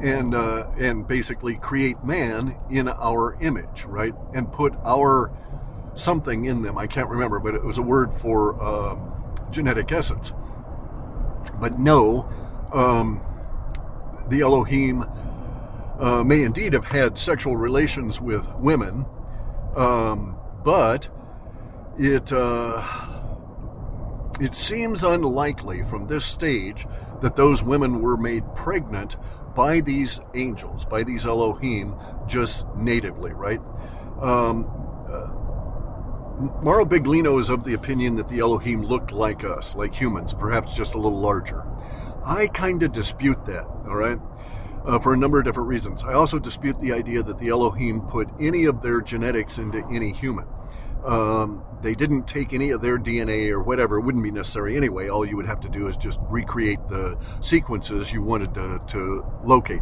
And 0.02 0.32
uh, 0.32 0.68
and 0.78 1.08
basically 1.08 1.56
create 1.56 2.04
man 2.04 2.56
in 2.70 2.88
our 2.88 3.36
image, 3.40 3.84
right? 3.84 4.14
And 4.32 4.52
put 4.52 4.76
our 4.84 5.32
something 5.94 6.44
in 6.44 6.62
them. 6.62 6.78
I 6.78 6.86
can't 6.86 7.08
remember, 7.08 7.40
but 7.40 7.54
it 7.54 7.64
was 7.64 7.78
a 7.78 7.82
word 7.82 8.12
for 8.20 8.62
um, 8.62 9.12
genetic 9.50 9.90
essence. 9.90 10.32
But 11.60 11.78
no, 11.78 12.28
um, 12.72 13.22
the 14.28 14.42
Elohim 14.42 15.04
uh, 15.98 16.22
may 16.24 16.42
indeed 16.42 16.74
have 16.74 16.84
had 16.84 17.18
sexual 17.18 17.56
relations 17.56 18.20
with 18.20 18.46
women, 18.54 19.06
um, 19.74 20.36
but 20.64 21.08
it 21.98 22.32
uh, 22.32 23.07
it 24.40 24.54
seems 24.54 25.04
unlikely 25.04 25.82
from 25.84 26.06
this 26.06 26.24
stage 26.24 26.86
that 27.20 27.36
those 27.36 27.62
women 27.62 28.00
were 28.00 28.16
made 28.16 28.44
pregnant 28.54 29.16
by 29.54 29.80
these 29.80 30.20
angels, 30.34 30.84
by 30.84 31.02
these 31.02 31.26
Elohim, 31.26 31.96
just 32.26 32.66
natively, 32.76 33.32
right? 33.32 33.60
Um, 34.20 34.70
uh, 35.08 35.28
Mauro 36.62 36.84
Biglino 36.84 37.40
is 37.40 37.48
of 37.48 37.64
the 37.64 37.74
opinion 37.74 38.14
that 38.16 38.28
the 38.28 38.38
Elohim 38.38 38.82
looked 38.82 39.10
like 39.10 39.42
us, 39.42 39.74
like 39.74 39.92
humans, 39.92 40.32
perhaps 40.32 40.76
just 40.76 40.94
a 40.94 40.98
little 40.98 41.20
larger. 41.20 41.64
I 42.24 42.46
kind 42.48 42.82
of 42.84 42.92
dispute 42.92 43.44
that, 43.46 43.64
all 43.64 43.96
right? 43.96 44.20
Uh, 44.84 44.98
for 45.00 45.12
a 45.12 45.16
number 45.16 45.40
of 45.40 45.44
different 45.44 45.68
reasons. 45.68 46.04
I 46.04 46.12
also 46.12 46.38
dispute 46.38 46.78
the 46.78 46.92
idea 46.92 47.22
that 47.24 47.38
the 47.38 47.48
Elohim 47.48 48.02
put 48.02 48.28
any 48.38 48.66
of 48.66 48.80
their 48.80 49.00
genetics 49.00 49.58
into 49.58 49.84
any 49.90 50.12
human. 50.12 50.46
Um, 51.08 51.64
they 51.80 51.94
didn't 51.94 52.28
take 52.28 52.52
any 52.52 52.70
of 52.70 52.82
their 52.82 52.98
DNA 52.98 53.50
or 53.50 53.62
whatever. 53.62 53.98
It 53.98 54.02
wouldn't 54.02 54.22
be 54.22 54.30
necessary 54.30 54.76
anyway. 54.76 55.08
All 55.08 55.24
you 55.24 55.36
would 55.36 55.46
have 55.46 55.60
to 55.60 55.68
do 55.68 55.88
is 55.88 55.96
just 55.96 56.20
recreate 56.28 56.86
the 56.88 57.18
sequences 57.40 58.12
you 58.12 58.22
wanted 58.22 58.52
to, 58.54 58.80
to 58.88 59.24
locate 59.42 59.80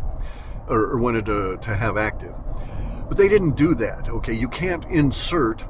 or, 0.69 0.93
or 0.93 0.99
wanted 0.99 1.27
to, 1.27 1.57
to 1.57 1.75
have 1.75 1.97
active. 1.97 2.35
But 3.09 3.17
they 3.17 3.29
didn't 3.29 3.57
do 3.57 3.75
that, 3.75 4.09
okay? 4.09 4.35
You 4.35 4.49
can't 4.49 4.85
insert 4.85 5.65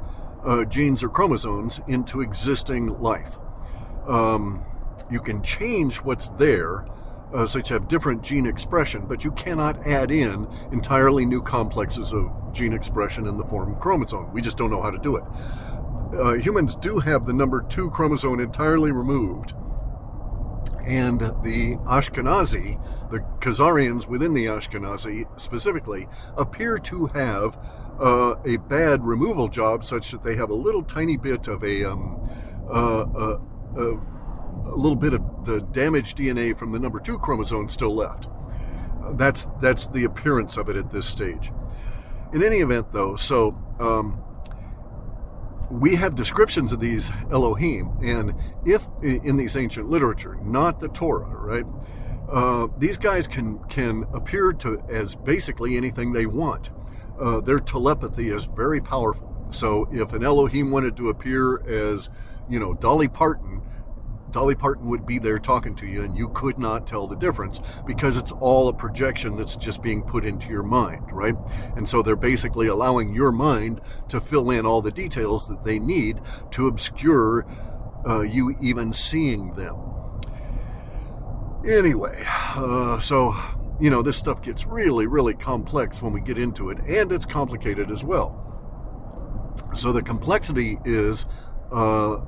uh, 0.45 0.65
genes 0.65 1.03
or 1.03 1.09
chromosomes 1.09 1.81
into 1.89 2.21
existing 2.21 3.01
life. 3.01 3.39
Um, 4.07 4.63
you 5.11 5.21
can 5.21 5.43
change 5.43 5.97
what's 5.97 6.29
there, 6.31 6.87
uh, 7.33 7.47
such 7.47 7.69
have 7.69 7.89
different 7.89 8.23
gene 8.23 8.47
expression, 8.47 9.05
but 9.07 9.25
you 9.25 9.33
cannot 9.33 9.87
add 9.87 10.11
in 10.11 10.47
entirely 10.73 11.25
new 11.25 11.43
complexes 11.43 12.13
of 12.13 12.31
gene 12.53 12.73
expression 12.73 13.27
in 13.27 13.37
the 13.37 13.45
form 13.45 13.73
of 13.73 13.81
chromosome. 13.81 14.33
We 14.33 14.41
just 14.41 14.57
don't 14.57 14.71
know 14.71 14.83
how 14.83 14.91
to 14.91 14.99
do 14.99 15.17
it. 15.17 15.25
Uh, 16.15 16.35
humans 16.35 16.77
do 16.77 16.99
have 16.99 17.27
the 17.27 17.33
number 17.33 17.63
two 17.63 17.91
chromosome 17.91 18.41
entirely 18.41 18.93
removed. 18.93 19.55
And 20.87 21.21
the 21.43 21.77
Ashkenazi, 21.85 22.81
the 23.11 23.19
Khazarians 23.41 24.07
within 24.07 24.33
the 24.35 24.47
Ashkenazi 24.47 25.27
specifically, 25.41 26.07
appear 26.37 26.79
to 26.79 27.07
have 27.07 27.59
uh, 28.01 28.37
a 28.45 28.59
bad 28.59 29.05
removal 29.05 29.49
job 29.49 29.85
such 29.85 30.13
that 30.13 30.23
they 30.23 30.37
have 30.37 30.51
a 30.51 30.55
little 30.55 30.85
tiny 30.85 31.17
bit 31.17 31.49
of 31.49 31.65
a, 31.65 31.85
um, 31.85 32.31
uh, 32.71 33.39
uh 33.77 33.97
a 34.67 34.77
little 34.77 34.97
bit 34.97 35.15
of 35.15 35.23
the 35.45 35.61
damaged 35.61 36.19
DNA 36.19 36.57
from 36.57 36.73
the 36.73 36.79
number 36.79 37.01
two 37.01 37.19
chromosome 37.19 37.69
still 37.69 37.95
left. 37.95 38.29
Uh, 39.05 39.13
that's 39.13 39.49
that's 39.61 39.87
the 39.89 40.05
appearance 40.05 40.57
of 40.57 40.69
it 40.69 40.77
at 40.77 40.91
this 40.91 41.07
stage. 41.07 41.53
In 42.33 42.43
any 42.43 42.59
event, 42.59 42.93
though, 42.93 43.17
so 43.17 43.57
um, 43.79 44.23
we 45.71 45.95
have 45.97 46.15
descriptions 46.15 46.73
of 46.73 46.81
these 46.81 47.11
Elohim, 47.31 47.97
and 48.03 48.35
if 48.65 48.85
in 49.03 49.37
these 49.37 49.57
ancient 49.57 49.89
literature, 49.89 50.37
not 50.43 50.81
the 50.81 50.89
Torah, 50.89 51.29
right? 51.29 51.65
Uh, 52.29 52.67
these 52.79 52.99
guys 52.99 53.29
can 53.29 53.59
can 53.69 54.05
appear 54.13 54.53
to 54.53 54.83
as 54.89 55.15
basically 55.15 55.77
anything 55.77 56.13
they 56.13 56.27
want. 56.27 56.71
Uh, 57.21 57.41
their 57.41 57.61
telepathy 57.61 58.29
is 58.29 58.45
very 58.45 58.81
powerful. 58.81 59.37
So 59.51 59.89
if 59.93 60.13
an 60.13 60.25
Elohim 60.25 60.71
wanted 60.71 60.97
to 60.97 61.09
appear 61.09 61.63
as, 61.67 62.11
you 62.49 62.59
know, 62.59 62.75
Dolly 62.75 63.09
Parton, 63.09 63.63
Dolly 64.31 64.55
Parton 64.55 64.87
would 64.87 65.07
be 65.07 65.19
there 65.19 65.39
talking 65.39 65.75
to 65.77 65.87
you, 65.87 66.03
and 66.03 66.17
you 66.17 66.29
could 66.31 66.59
not 66.59 66.87
tell 66.87 67.07
the 67.07 67.17
difference 67.17 67.61
because 67.87 68.17
it's 68.17 68.33
all 68.33 68.69
a 68.69 68.73
projection 68.73 69.37
that's 69.37 69.57
just 69.57 69.83
being 69.83 70.03
put 70.03 70.25
into 70.25 70.49
your 70.49 70.63
mind, 70.63 71.11
right? 71.13 71.35
And 71.77 71.89
so 71.89 72.03
they're 72.03 72.17
basically 72.17 72.67
allowing 72.67 73.15
your 73.15 73.33
mind 73.33 73.81
to 74.09 74.21
fill 74.21 74.51
in 74.51 74.67
all 74.67 74.83
the 74.83 74.91
details 74.91 75.49
that 75.49 75.63
they 75.63 75.79
need 75.79 76.21
to 76.53 76.67
obscure 76.67 77.47
uh, 78.07 78.21
you 78.21 78.57
even 78.61 78.93
seeing 78.93 79.55
them. 79.55 79.77
Anyway, 81.65 82.25
uh, 82.55 82.99
so 82.99 83.35
you 83.81 83.91
know, 83.91 84.03
this 84.03 84.17
stuff 84.17 84.43
gets 84.43 84.67
really, 84.67 85.07
really 85.07 85.35
complex 85.35 86.01
when 86.01 86.13
we 86.13 86.21
get 86.21 86.39
into 86.39 86.71
it, 86.71 86.79
and 86.87 87.13
it's 87.13 87.27
complicated 87.27 87.91
as 87.91 88.03
well. 88.03 88.43
So 89.75 89.93
the 89.93 90.03
complexity 90.03 90.79
is 90.85 91.27
uh, 91.71 92.21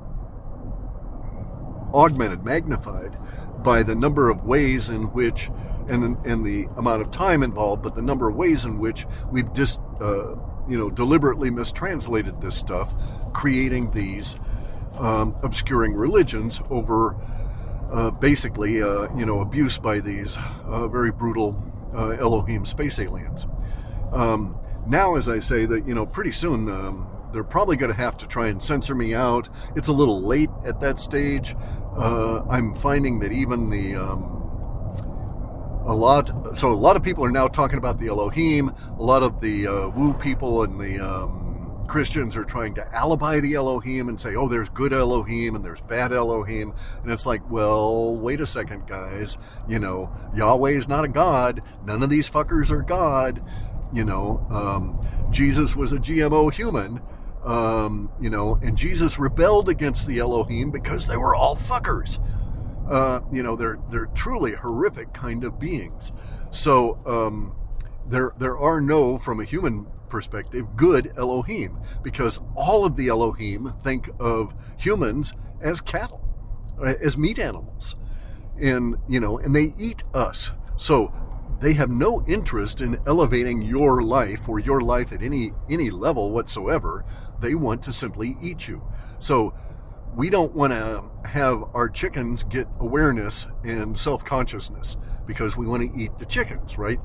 augmented, 1.93 2.43
magnified 2.43 3.17
by 3.63 3.83
the 3.83 3.95
number 3.95 4.29
of 4.29 4.45
ways 4.45 4.89
in 4.89 5.03
which, 5.13 5.49
and, 5.87 6.17
and 6.25 6.45
the 6.45 6.67
amount 6.77 7.01
of 7.01 7.11
time 7.11 7.43
involved, 7.43 7.83
but 7.83 7.95
the 7.95 8.01
number 8.01 8.29
of 8.29 8.35
ways 8.35 8.65
in 8.65 8.79
which 8.79 9.05
we've 9.31 9.51
just, 9.53 9.79
uh, 10.01 10.35
you 10.67 10.77
know, 10.77 10.89
deliberately 10.89 11.49
mistranslated 11.49 12.41
this 12.41 12.55
stuff, 12.55 12.93
creating 13.33 13.91
these 13.91 14.39
um, 14.97 15.35
obscuring 15.43 15.93
religions 15.93 16.61
over 16.69 17.15
uh, 17.91 18.11
basically, 18.11 18.81
uh, 18.81 19.07
you 19.15 19.25
know, 19.25 19.41
abuse 19.41 19.77
by 19.77 19.99
these 19.99 20.37
uh, 20.65 20.87
very 20.87 21.11
brutal 21.11 21.61
uh, 21.95 22.09
Elohim 22.11 22.65
space 22.65 22.99
aliens. 22.99 23.47
Um, 24.11 24.57
now, 24.87 25.15
as 25.15 25.27
I 25.27 25.39
say, 25.39 25.65
that 25.65 25.87
you 25.87 25.95
know, 25.95 26.05
pretty 26.05 26.31
soon 26.31 26.69
um, 26.69 27.07
they're 27.31 27.43
probably 27.43 27.75
going 27.75 27.91
to 27.91 27.97
have 27.97 28.17
to 28.17 28.27
try 28.27 28.47
and 28.47 28.61
censor 28.61 28.95
me 28.95 29.13
out. 29.13 29.49
It's 29.75 29.87
a 29.87 29.93
little 29.93 30.21
late 30.21 30.49
at 30.65 30.79
that 30.81 30.99
stage. 30.99 31.55
Uh, 31.95 32.43
I'm 32.49 32.75
finding 32.75 33.19
that 33.19 33.31
even 33.31 33.69
the 33.69 33.95
um, 33.95 34.39
a 35.85 35.93
lot. 35.93 36.57
So 36.57 36.71
a 36.71 36.73
lot 36.73 36.95
of 36.95 37.03
people 37.03 37.25
are 37.25 37.31
now 37.31 37.47
talking 37.47 37.77
about 37.77 37.99
the 37.99 38.07
Elohim. 38.07 38.69
A 38.97 39.03
lot 39.03 39.23
of 39.23 39.41
the 39.41 39.67
uh, 39.67 39.89
Woo 39.89 40.13
people 40.13 40.63
and 40.63 40.79
the 40.79 40.99
um, 40.99 41.83
Christians 41.87 42.37
are 42.37 42.43
trying 42.43 42.75
to 42.75 42.95
alibi 42.95 43.39
the 43.39 43.55
Elohim 43.55 44.07
and 44.07 44.19
say, 44.19 44.35
"Oh, 44.35 44.47
there's 44.47 44.69
good 44.69 44.93
Elohim 44.93 45.55
and 45.55 45.65
there's 45.65 45.81
bad 45.81 46.13
Elohim." 46.13 46.73
And 47.03 47.11
it's 47.11 47.25
like, 47.25 47.49
well, 47.49 48.15
wait 48.15 48.39
a 48.39 48.45
second, 48.45 48.87
guys. 48.87 49.37
You 49.67 49.79
know, 49.79 50.11
Yahweh 50.35 50.71
is 50.71 50.87
not 50.87 51.05
a 51.05 51.09
god. 51.09 51.63
None 51.83 52.03
of 52.03 52.09
these 52.09 52.29
fuckers 52.29 52.71
are 52.71 52.83
God. 52.83 53.43
You 53.91 54.05
know, 54.05 54.45
um, 54.51 55.07
Jesus 55.31 55.75
was 55.75 55.91
a 55.91 55.97
GMO 55.97 56.53
human 56.53 57.01
um, 57.43 58.11
you 58.19 58.29
know, 58.29 58.59
and 58.61 58.77
Jesus 58.77 59.17
rebelled 59.17 59.69
against 59.69 60.07
the 60.07 60.19
Elohim 60.19 60.71
because 60.71 61.07
they 61.07 61.17
were 61.17 61.35
all 61.35 61.55
fuckers. 61.55 62.19
Uh, 62.89 63.21
you 63.31 63.43
know, 63.43 63.55
they're 63.55 63.79
they're 63.89 64.07
truly 64.07 64.53
horrific 64.53 65.13
kind 65.13 65.43
of 65.43 65.59
beings. 65.59 66.11
So 66.51 66.99
um, 67.05 67.55
there 68.07 68.33
there 68.37 68.57
are 68.57 68.81
no, 68.81 69.17
from 69.17 69.39
a 69.39 69.45
human 69.45 69.87
perspective, 70.09 70.65
good 70.75 71.13
Elohim 71.15 71.77
because 72.01 72.39
all 72.55 72.85
of 72.85 72.95
the 72.95 73.07
Elohim 73.07 73.73
think 73.83 74.09
of 74.19 74.53
humans 74.77 75.33
as 75.61 75.81
cattle, 75.81 76.27
as 76.83 77.17
meat 77.17 77.39
animals, 77.39 77.95
and 78.59 78.95
you 79.07 79.19
know, 79.19 79.37
and 79.37 79.55
they 79.55 79.73
eat 79.77 80.03
us. 80.13 80.51
So 80.75 81.13
they 81.61 81.73
have 81.73 81.89
no 81.89 82.23
interest 82.25 82.81
in 82.81 82.99
elevating 83.05 83.61
your 83.61 84.01
life 84.01 84.47
or 84.47 84.59
your 84.59 84.81
life 84.81 85.11
at 85.11 85.21
any 85.21 85.51
any 85.69 85.89
level 85.89 86.31
whatsoever. 86.31 87.05
They 87.41 87.55
want 87.55 87.83
to 87.83 87.93
simply 87.93 88.37
eat 88.41 88.67
you. 88.67 88.81
So 89.19 89.53
we 90.15 90.29
don't 90.29 90.53
want 90.53 90.73
to 90.73 91.03
have 91.27 91.63
our 91.73 91.89
chickens 91.89 92.43
get 92.43 92.67
awareness 92.79 93.47
and 93.63 93.97
self-consciousness 93.97 94.97
because 95.25 95.55
we 95.55 95.65
want 95.65 95.93
to 95.93 95.99
eat 95.99 96.17
the 96.17 96.25
chickens, 96.25 96.77
right? 96.77 96.99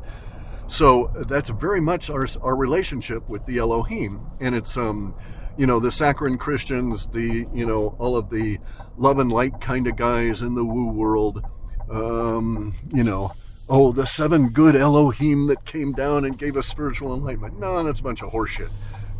So 0.66 1.10
that's 1.28 1.50
very 1.50 1.80
much 1.80 2.08
our 2.08 2.26
our 2.40 2.56
relationship 2.56 3.28
with 3.28 3.44
the 3.44 3.58
Elohim, 3.58 4.26
and 4.40 4.54
it's 4.54 4.78
um, 4.78 5.14
you 5.58 5.66
know, 5.66 5.78
the 5.78 5.90
saccharine 5.90 6.38
Christians, 6.38 7.06
the 7.08 7.46
you 7.52 7.66
know, 7.66 7.94
all 7.98 8.16
of 8.16 8.30
the 8.30 8.58
love 8.96 9.18
and 9.18 9.30
light 9.30 9.60
kind 9.60 9.86
of 9.86 9.96
guys 9.96 10.42
in 10.42 10.54
the 10.54 10.64
woo 10.64 10.90
world, 10.90 11.44
um, 11.90 12.74
you 12.92 13.04
know, 13.04 13.32
oh, 13.68 13.92
the 13.92 14.06
seven 14.06 14.48
good 14.48 14.74
Elohim 14.74 15.46
that 15.48 15.64
came 15.64 15.92
down 15.92 16.24
and 16.24 16.38
gave 16.38 16.56
us 16.56 16.66
spiritual 16.66 17.14
enlightenment. 17.14 17.58
No, 17.58 17.82
that's 17.82 18.00
a 18.00 18.02
bunch 18.02 18.22
of 18.22 18.32
horseshit. 18.32 18.70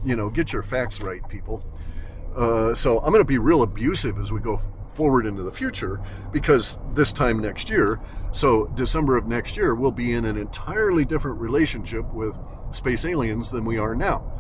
You 0.05 0.17
know, 0.17 0.29
get 0.29 0.53
your 0.53 0.62
facts 0.62 1.01
right, 1.01 1.27
people. 1.29 1.64
Uh, 2.37 2.75
so 2.75 2.99
I'm 2.99 3.11
going 3.11 3.21
to 3.21 3.25
be 3.25 3.38
real 3.38 3.62
abusive 3.62 4.19
as 4.19 4.33
we 4.33 4.40
go 4.40 4.61
forward 4.95 5.27
into 5.27 5.43
the 5.43 5.53
future 5.53 6.01
because 6.33 6.79
this 6.95 7.12
time 7.12 7.38
next 7.38 7.69
year, 7.69 8.01
so 8.33 8.67
December 8.75 9.17
of 9.17 9.27
next 9.27 9.57
year, 9.57 9.75
we'll 9.75 9.93
be 9.93 10.12
in 10.12 10.25
an 10.25 10.37
entirely 10.37 11.05
different 11.05 11.40
relationship 11.40 12.05
with 12.12 12.37
space 12.73 13.05
aliens 13.05 13.51
than 13.51 13.64
we 13.64 13.79
are 13.79 13.95
now. 13.95 14.31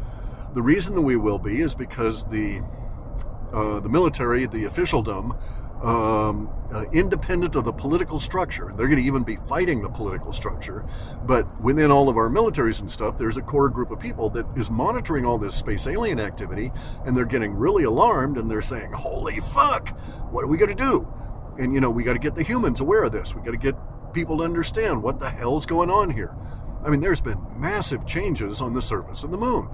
The 0.54 0.62
reason 0.62 0.94
that 0.94 1.02
we 1.02 1.16
will 1.16 1.38
be 1.38 1.60
is 1.60 1.74
because 1.74 2.24
the 2.26 2.62
uh, 3.52 3.78
the 3.78 3.88
military, 3.88 4.46
the 4.46 4.64
officialdom, 4.64 5.36
um, 5.84 6.48
uh, 6.72 6.84
independent 6.92 7.56
of 7.56 7.64
the 7.64 7.72
political 7.72 8.18
structure. 8.18 8.72
They're 8.76 8.88
going 8.88 8.98
to 8.98 9.04
even 9.04 9.22
be 9.22 9.36
fighting 9.48 9.82
the 9.82 9.88
political 9.88 10.32
structure. 10.32 10.84
But 11.26 11.60
within 11.60 11.90
all 11.90 12.08
of 12.08 12.16
our 12.16 12.30
militaries 12.30 12.80
and 12.80 12.90
stuff, 12.90 13.18
there's 13.18 13.36
a 13.36 13.42
core 13.42 13.68
group 13.68 13.90
of 13.90 14.00
people 14.00 14.30
that 14.30 14.46
is 14.56 14.70
monitoring 14.70 15.26
all 15.26 15.36
this 15.36 15.54
space 15.54 15.86
alien 15.86 16.18
activity, 16.18 16.72
and 17.04 17.16
they're 17.16 17.26
getting 17.26 17.54
really 17.54 17.84
alarmed 17.84 18.38
and 18.38 18.50
they're 18.50 18.62
saying, 18.62 18.92
Holy 18.92 19.40
fuck, 19.40 19.90
what 20.30 20.42
are 20.42 20.48
we 20.48 20.56
going 20.56 20.74
to 20.74 20.82
do? 20.82 21.06
And, 21.58 21.74
you 21.74 21.80
know, 21.80 21.90
we 21.90 22.02
got 22.02 22.14
to 22.14 22.18
get 22.18 22.34
the 22.34 22.42
humans 22.42 22.80
aware 22.80 23.04
of 23.04 23.12
this. 23.12 23.34
We 23.34 23.42
got 23.42 23.52
to 23.52 23.56
get 23.58 23.76
people 24.12 24.38
to 24.38 24.44
understand 24.44 25.02
what 25.02 25.18
the 25.18 25.28
hell's 25.28 25.66
going 25.66 25.90
on 25.90 26.10
here. 26.10 26.34
I 26.84 26.88
mean, 26.88 27.00
there's 27.00 27.20
been 27.20 27.40
massive 27.56 28.06
changes 28.06 28.60
on 28.60 28.72
the 28.72 28.82
surface 28.82 29.22
of 29.22 29.30
the 29.30 29.38
moon. 29.38 29.68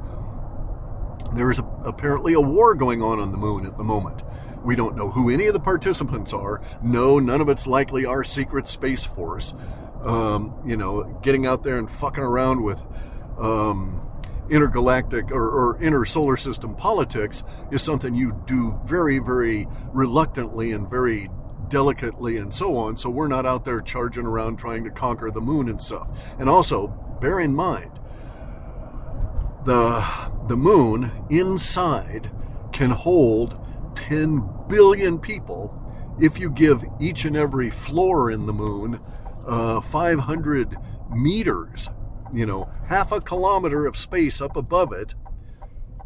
There 1.35 1.51
is 1.51 1.59
a, 1.59 1.64
apparently 1.85 2.35
a 2.35 2.40
war 2.40 2.75
going 2.75 3.03
on 3.03 3.20
on 3.20 3.31
the 3.31 3.38
moon 3.38 3.64
at 3.64 3.79
the 3.79 3.85
moment. 3.85 4.23
We 4.64 4.77
don't 4.77 4.96
know 4.96 5.11
who 5.11 5.31
any 5.31 5.46
of 5.46 5.55
the 5.55 5.61
participants 5.61 6.33
are. 6.33 6.61
No, 6.83 7.18
none 7.18 7.40
of 7.40 7.49
it's 7.49 7.66
likely 7.66 8.05
our 8.05 8.25
secret 8.25 8.68
space 8.68 9.05
force. 9.05 9.55
Um, 10.03 10.61
you 10.64 10.77
know, 10.77 11.05
getting 11.23 11.46
out 11.46 11.62
there 11.62 11.79
and 11.79 11.90
fucking 11.90 12.23
around 12.23 12.62
with 12.62 12.83
um, 13.38 14.01
intergalactic 14.51 15.31
or, 15.31 15.49
or 15.49 15.83
inter 15.83 16.05
solar 16.05 16.37
system 16.37 16.75
politics 16.75 17.42
is 17.70 17.83
something 17.83 18.14
you 18.14 18.38
do 18.46 18.79
very, 18.85 19.18
very 19.18 19.66
reluctantly 19.92 20.73
and 20.73 20.88
very 20.88 21.31
delicately 21.68 22.37
and 22.37 22.53
so 22.53 22.77
on. 22.77 22.96
So 22.96 23.09
we're 23.09 23.29
not 23.29 23.46
out 23.46 23.64
there 23.64 23.81
charging 23.81 24.27
around 24.27 24.59
trying 24.59 24.85
to 24.85 24.90
conquer 24.90 25.31
the 25.31 25.40
moon 25.40 25.68
and 25.68 25.81
stuff. 25.81 26.09
And 26.38 26.49
also, 26.49 26.88
bear 27.20 27.40
in 27.40 27.55
mind, 27.55 27.99
the 29.64 30.05
the 30.49 30.57
moon 30.57 31.12
inside 31.31 32.31
can 32.73 32.90
hold 32.90 33.59
10 33.94 34.48
billion 34.68 35.18
people 35.18 35.76
if 36.20 36.38
you 36.38 36.50
give 36.50 36.85
each 37.00 37.24
and 37.24 37.37
every 37.37 37.70
floor 37.70 38.31
in 38.31 38.46
the 38.46 38.53
moon 38.53 39.00
uh, 39.46 39.81
500 39.81 40.76
meters, 41.11 41.88
you 42.33 42.46
know, 42.46 42.70
half 42.87 43.11
a 43.11 43.20
kilometer 43.20 43.87
of 43.87 43.96
space 43.96 44.40
up 44.40 44.57
above 44.57 44.92
it, 44.92 45.14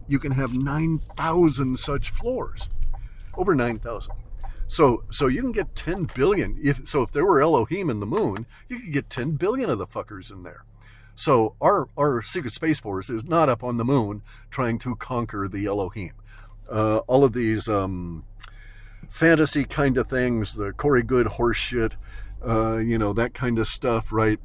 you 0.06 0.18
can 0.18 0.32
have 0.32 0.56
9,000 0.56 1.78
such 1.78 2.10
floors. 2.10 2.68
Over 3.36 3.54
9,000. 3.54 4.12
So, 4.66 5.04
so 5.10 5.26
you 5.26 5.42
can 5.42 5.52
get 5.52 5.74
10 5.74 6.10
billion. 6.14 6.56
If 6.62 6.88
so, 6.88 7.02
if 7.02 7.10
there 7.10 7.26
were 7.26 7.42
Elohim 7.42 7.90
in 7.90 8.00
the 8.00 8.06
moon, 8.06 8.46
you 8.68 8.80
could 8.80 8.92
get 8.92 9.10
10 9.10 9.32
billion 9.32 9.68
of 9.68 9.78
the 9.78 9.86
fuckers 9.86 10.32
in 10.32 10.42
there. 10.42 10.64
So 11.16 11.54
our 11.60 11.88
our 11.96 12.22
secret 12.22 12.54
space 12.54 12.80
force 12.80 13.08
is 13.08 13.24
not 13.24 13.48
up 13.48 13.62
on 13.62 13.76
the 13.76 13.84
moon 13.84 14.22
trying 14.50 14.78
to 14.80 14.96
conquer 14.96 15.48
the 15.48 15.66
Elohim 15.66 16.12
uh, 16.70 16.98
all 17.06 17.24
of 17.24 17.32
these 17.32 17.68
um, 17.68 18.24
fantasy 19.08 19.64
kind 19.64 19.96
of 19.98 20.08
things, 20.08 20.54
the 20.54 20.72
Corey 20.72 21.02
Goode 21.02 21.26
horseshit, 21.26 21.92
uh, 22.46 22.78
you 22.78 22.98
know, 22.98 23.12
that 23.12 23.34
kind 23.34 23.58
of 23.58 23.68
stuff, 23.68 24.12
right? 24.12 24.38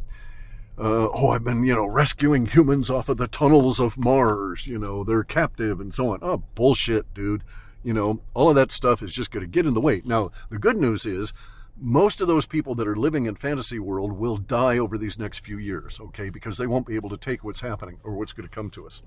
Uh, 0.78 1.10
oh, 1.14 1.30
I've 1.30 1.44
been, 1.44 1.64
you 1.66 1.76
know, 1.76 1.86
rescuing 1.86 2.46
humans 2.46 2.90
off 2.90 3.10
of 3.10 3.18
the 3.18 3.28
tunnels 3.28 3.80
of 3.80 3.98
Mars, 3.98 4.66
you 4.66 4.78
know, 4.78 5.04
they're 5.04 5.26
captive 5.26 5.82
and 5.82 5.94
so 5.94 6.14
on. 6.14 6.20
Oh, 6.22 6.44
bullshit, 6.56 7.14
dude. 7.14 7.44
You 7.84 7.94
know, 7.94 8.22
all 8.34 8.50
of 8.50 8.56
that 8.56 8.72
stuff 8.72 9.02
is 9.02 9.14
just 9.14 9.32
going 9.32 9.46
to 9.46 9.52
get 9.52 9.66
in 9.66 9.74
the 9.74 9.82
way. 9.82 10.02
Now, 10.06 10.32
the 10.50 10.60
good 10.60 10.78
news 10.78 11.06
is 11.06 11.34
most 11.82 12.22
of 12.22 12.28
those 12.28 12.46
people 12.46 12.76
that 12.76 12.88
are 12.88 12.96
living 12.96 13.26
in 13.26 13.36
fantasy 13.36 13.80
world 13.80 14.14
will 14.14 14.38
die 14.38 14.78
over 14.78 14.98
these 14.98 15.18
next 15.18 15.40
few 15.40 15.58
years, 15.58 16.00
okay, 16.00 16.30
because 16.30 16.58
they 16.58 16.68
won't 16.68 16.86
be 16.86 16.96
able 16.96 17.10
to 17.10 17.18
take 17.18 17.44
what's 17.44 17.62
happening 17.62 17.98
or 18.04 18.14
what's 18.14 18.34
going 18.34 18.48
to 18.48 18.54
come 18.54 18.70
to 18.72 18.86
us. 18.86 19.02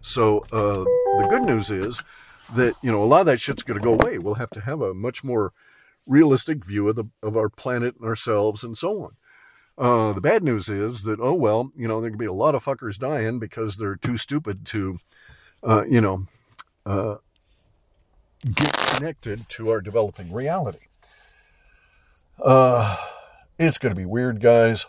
So, 0.00 0.40
uh, 0.52 0.84
the 1.20 1.28
good 1.30 1.42
news 1.42 1.70
is 1.70 2.02
that 2.54 2.74
you 2.82 2.90
know 2.92 3.02
a 3.02 3.06
lot 3.06 3.20
of 3.20 3.26
that 3.26 3.40
shit's 3.40 3.62
going 3.62 3.78
to 3.78 3.84
go 3.84 3.94
away. 3.94 4.18
We'll 4.18 4.34
have 4.34 4.50
to 4.50 4.60
have 4.60 4.80
a 4.80 4.94
much 4.94 5.24
more 5.24 5.52
realistic 6.06 6.64
view 6.64 6.88
of 6.88 6.96
the 6.96 7.04
of 7.22 7.36
our 7.36 7.48
planet 7.48 7.96
and 7.96 8.08
ourselves 8.08 8.62
and 8.62 8.78
so 8.78 9.02
on. 9.02 9.16
Uh, 9.78 10.12
the 10.12 10.20
bad 10.20 10.42
news 10.42 10.68
is 10.68 11.02
that 11.02 11.20
oh 11.20 11.34
well, 11.34 11.70
you 11.76 11.86
know 11.86 12.00
there 12.00 12.10
can 12.10 12.18
be 12.18 12.24
a 12.26 12.32
lot 12.32 12.54
of 12.54 12.64
fuckers 12.64 12.98
dying 12.98 13.38
because 13.38 13.76
they're 13.76 13.96
too 13.96 14.16
stupid 14.16 14.64
to, 14.66 14.98
uh, 15.62 15.84
you 15.88 16.00
know, 16.00 16.26
uh, 16.86 17.16
get 18.54 18.72
connected 18.72 19.48
to 19.50 19.70
our 19.70 19.80
developing 19.80 20.32
reality. 20.32 20.86
Uh, 22.42 22.96
it's 23.58 23.78
going 23.78 23.94
to 23.94 23.98
be 23.98 24.06
weird, 24.06 24.40
guys. 24.40 24.86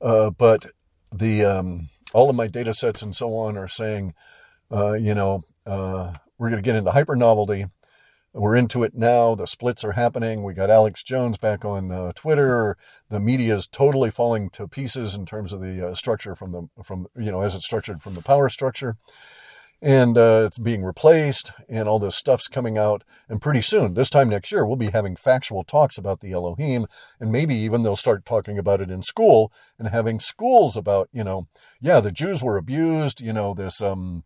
Uh, 0.00 0.30
but 0.30 0.66
the 1.12 1.44
um, 1.44 1.88
all 2.12 2.28
of 2.28 2.36
my 2.36 2.46
data 2.46 2.74
sets 2.74 3.02
and 3.02 3.14
so 3.14 3.36
on 3.36 3.56
are 3.56 3.68
saying, 3.68 4.14
uh, 4.72 4.92
you 4.92 5.14
know, 5.14 5.44
we're 6.38 6.50
going 6.50 6.62
to 6.62 6.66
get 6.66 6.76
into 6.76 6.90
hyper 6.90 7.16
novelty. 7.16 7.66
We're 8.36 8.56
into 8.56 8.82
it 8.82 8.94
now. 8.94 9.36
The 9.36 9.46
splits 9.46 9.84
are 9.84 9.92
happening. 9.92 10.42
We 10.42 10.54
got 10.54 10.68
Alex 10.68 11.04
Jones 11.04 11.38
back 11.38 11.64
on 11.64 11.92
uh, 11.92 12.10
Twitter. 12.16 12.76
The 13.08 13.20
media 13.20 13.54
is 13.54 13.68
totally 13.68 14.10
falling 14.10 14.50
to 14.50 14.66
pieces 14.66 15.14
in 15.14 15.24
terms 15.24 15.52
of 15.52 15.60
the 15.60 15.90
uh, 15.90 15.94
structure 15.94 16.34
from 16.34 16.50
the 16.50 16.68
from 16.82 17.06
you 17.16 17.30
know 17.30 17.42
as 17.42 17.54
it's 17.54 17.64
structured 17.64 18.02
from 18.02 18.14
the 18.14 18.22
power 18.22 18.48
structure, 18.48 18.96
and 19.80 20.18
uh, 20.18 20.42
it's 20.46 20.58
being 20.58 20.82
replaced, 20.82 21.52
and 21.68 21.88
all 21.88 22.00
this 22.00 22.16
stuff's 22.16 22.48
coming 22.48 22.76
out. 22.76 23.04
And 23.28 23.40
pretty 23.40 23.60
soon, 23.60 23.94
this 23.94 24.10
time 24.10 24.30
next 24.30 24.50
year, 24.50 24.66
we'll 24.66 24.74
be 24.74 24.90
having 24.90 25.14
factual 25.14 25.62
talks 25.62 25.96
about 25.96 26.18
the 26.18 26.32
Elohim, 26.32 26.86
and 27.20 27.30
maybe 27.30 27.54
even 27.54 27.84
they'll 27.84 27.94
start 27.94 28.26
talking 28.26 28.58
about 28.58 28.80
it 28.80 28.90
in 28.90 29.04
school 29.04 29.52
and 29.78 29.90
having 29.90 30.18
schools 30.18 30.76
about 30.76 31.08
you 31.12 31.22
know 31.22 31.46
yeah 31.80 32.00
the 32.00 32.10
Jews 32.10 32.42
were 32.42 32.56
abused. 32.56 33.20
You 33.20 33.32
know 33.32 33.54
this 33.54 33.80
um 33.80 34.24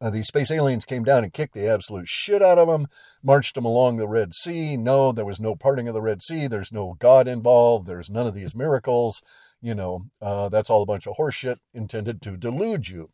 uh, 0.00 0.10
these 0.10 0.28
space 0.28 0.50
aliens 0.50 0.84
came 0.84 1.04
down 1.04 1.24
and 1.24 1.32
kicked 1.32 1.54
the 1.54 1.66
absolute 1.66 2.08
shit 2.08 2.42
out 2.42 2.58
of 2.58 2.68
them, 2.68 2.86
marched 3.22 3.54
them 3.54 3.64
along 3.64 3.96
the 3.96 4.08
Red 4.08 4.34
Sea. 4.34 4.76
No, 4.76 5.12
there 5.12 5.24
was 5.24 5.40
no 5.40 5.56
parting 5.56 5.88
of 5.88 5.94
the 5.94 6.02
Red 6.02 6.22
Sea. 6.22 6.46
There's 6.46 6.72
no 6.72 6.96
God 6.98 7.26
involved. 7.26 7.86
There's 7.86 8.10
none 8.10 8.26
of 8.26 8.34
these 8.34 8.54
miracles. 8.54 9.22
You 9.60 9.74
know, 9.74 10.06
uh, 10.22 10.48
that's 10.48 10.70
all 10.70 10.82
a 10.82 10.86
bunch 10.86 11.06
of 11.06 11.16
horseshit 11.16 11.58
intended 11.74 12.22
to 12.22 12.36
delude 12.36 12.88
you 12.88 13.10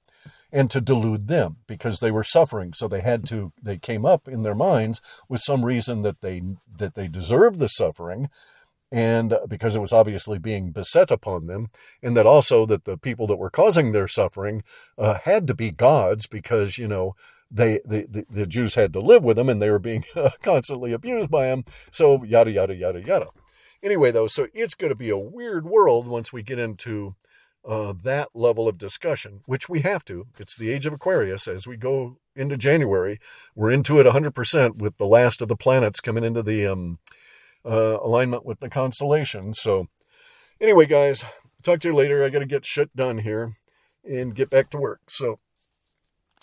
and 0.52 0.70
to 0.70 0.80
delude 0.80 1.26
them 1.26 1.56
because 1.66 1.98
they 1.98 2.10
were 2.10 2.22
suffering. 2.22 2.72
So 2.74 2.86
they 2.86 3.00
had 3.00 3.26
to, 3.28 3.52
they 3.60 3.78
came 3.78 4.04
up 4.04 4.28
in 4.28 4.42
their 4.42 4.54
minds 4.54 5.00
with 5.28 5.40
some 5.40 5.64
reason 5.64 6.02
that 6.02 6.20
they, 6.20 6.42
that 6.76 6.94
they 6.94 7.08
deserved 7.08 7.58
the 7.58 7.68
suffering 7.68 8.28
and 8.92 9.34
because 9.48 9.74
it 9.74 9.80
was 9.80 9.92
obviously 9.92 10.38
being 10.38 10.70
beset 10.70 11.10
upon 11.10 11.46
them, 11.46 11.68
and 12.02 12.16
that 12.16 12.26
also 12.26 12.66
that 12.66 12.84
the 12.84 12.96
people 12.96 13.26
that 13.26 13.36
were 13.36 13.50
causing 13.50 13.92
their 13.92 14.08
suffering 14.08 14.62
uh, 14.98 15.18
had 15.24 15.46
to 15.46 15.54
be 15.54 15.70
gods 15.70 16.26
because 16.26 16.78
you 16.78 16.88
know 16.88 17.14
they 17.50 17.80
the, 17.84 18.06
the, 18.08 18.26
the 18.28 18.46
Jews 18.46 18.74
had 18.74 18.92
to 18.92 19.00
live 19.00 19.22
with 19.22 19.36
them 19.36 19.48
and 19.48 19.60
they 19.60 19.70
were 19.70 19.78
being 19.78 20.04
uh, 20.16 20.30
constantly 20.42 20.92
abused 20.92 21.30
by 21.30 21.46
them. 21.46 21.64
So 21.90 22.22
yada 22.24 22.50
yada 22.50 22.74
yada 22.74 23.00
yada. 23.00 23.28
Anyway, 23.82 24.10
though, 24.10 24.26
so 24.26 24.48
it's 24.54 24.74
going 24.74 24.90
to 24.90 24.96
be 24.96 25.10
a 25.10 25.18
weird 25.18 25.66
world 25.66 26.08
once 26.08 26.32
we 26.32 26.42
get 26.42 26.58
into 26.58 27.16
uh, 27.66 27.92
that 28.02 28.28
level 28.34 28.68
of 28.68 28.78
discussion, 28.78 29.42
which 29.46 29.68
we 29.68 29.80
have 29.80 30.04
to. 30.06 30.26
It's 30.38 30.56
the 30.56 30.70
age 30.70 30.86
of 30.86 30.92
Aquarius. 30.92 31.46
As 31.46 31.66
we 31.66 31.76
go 31.76 32.18
into 32.34 32.56
January, 32.56 33.18
we're 33.54 33.70
into 33.70 34.00
it 34.00 34.06
100% 34.06 34.76
with 34.76 34.96
the 34.96 35.06
last 35.06 35.42
of 35.42 35.48
the 35.48 35.56
planets 35.56 36.00
coming 36.00 36.24
into 36.24 36.42
the 36.42 36.66
um, 36.66 36.98
uh, 37.64 37.98
alignment 38.02 38.44
with 38.44 38.60
the 38.60 38.68
constellation. 38.68 39.54
So, 39.54 39.88
anyway, 40.60 40.86
guys, 40.86 41.24
talk 41.62 41.80
to 41.80 41.88
you 41.88 41.94
later. 41.94 42.24
I 42.24 42.30
got 42.30 42.40
to 42.40 42.46
get 42.46 42.64
shit 42.64 42.94
done 42.94 43.18
here 43.18 43.56
and 44.04 44.34
get 44.34 44.50
back 44.50 44.70
to 44.70 44.78
work. 44.78 45.00
So, 45.08 45.38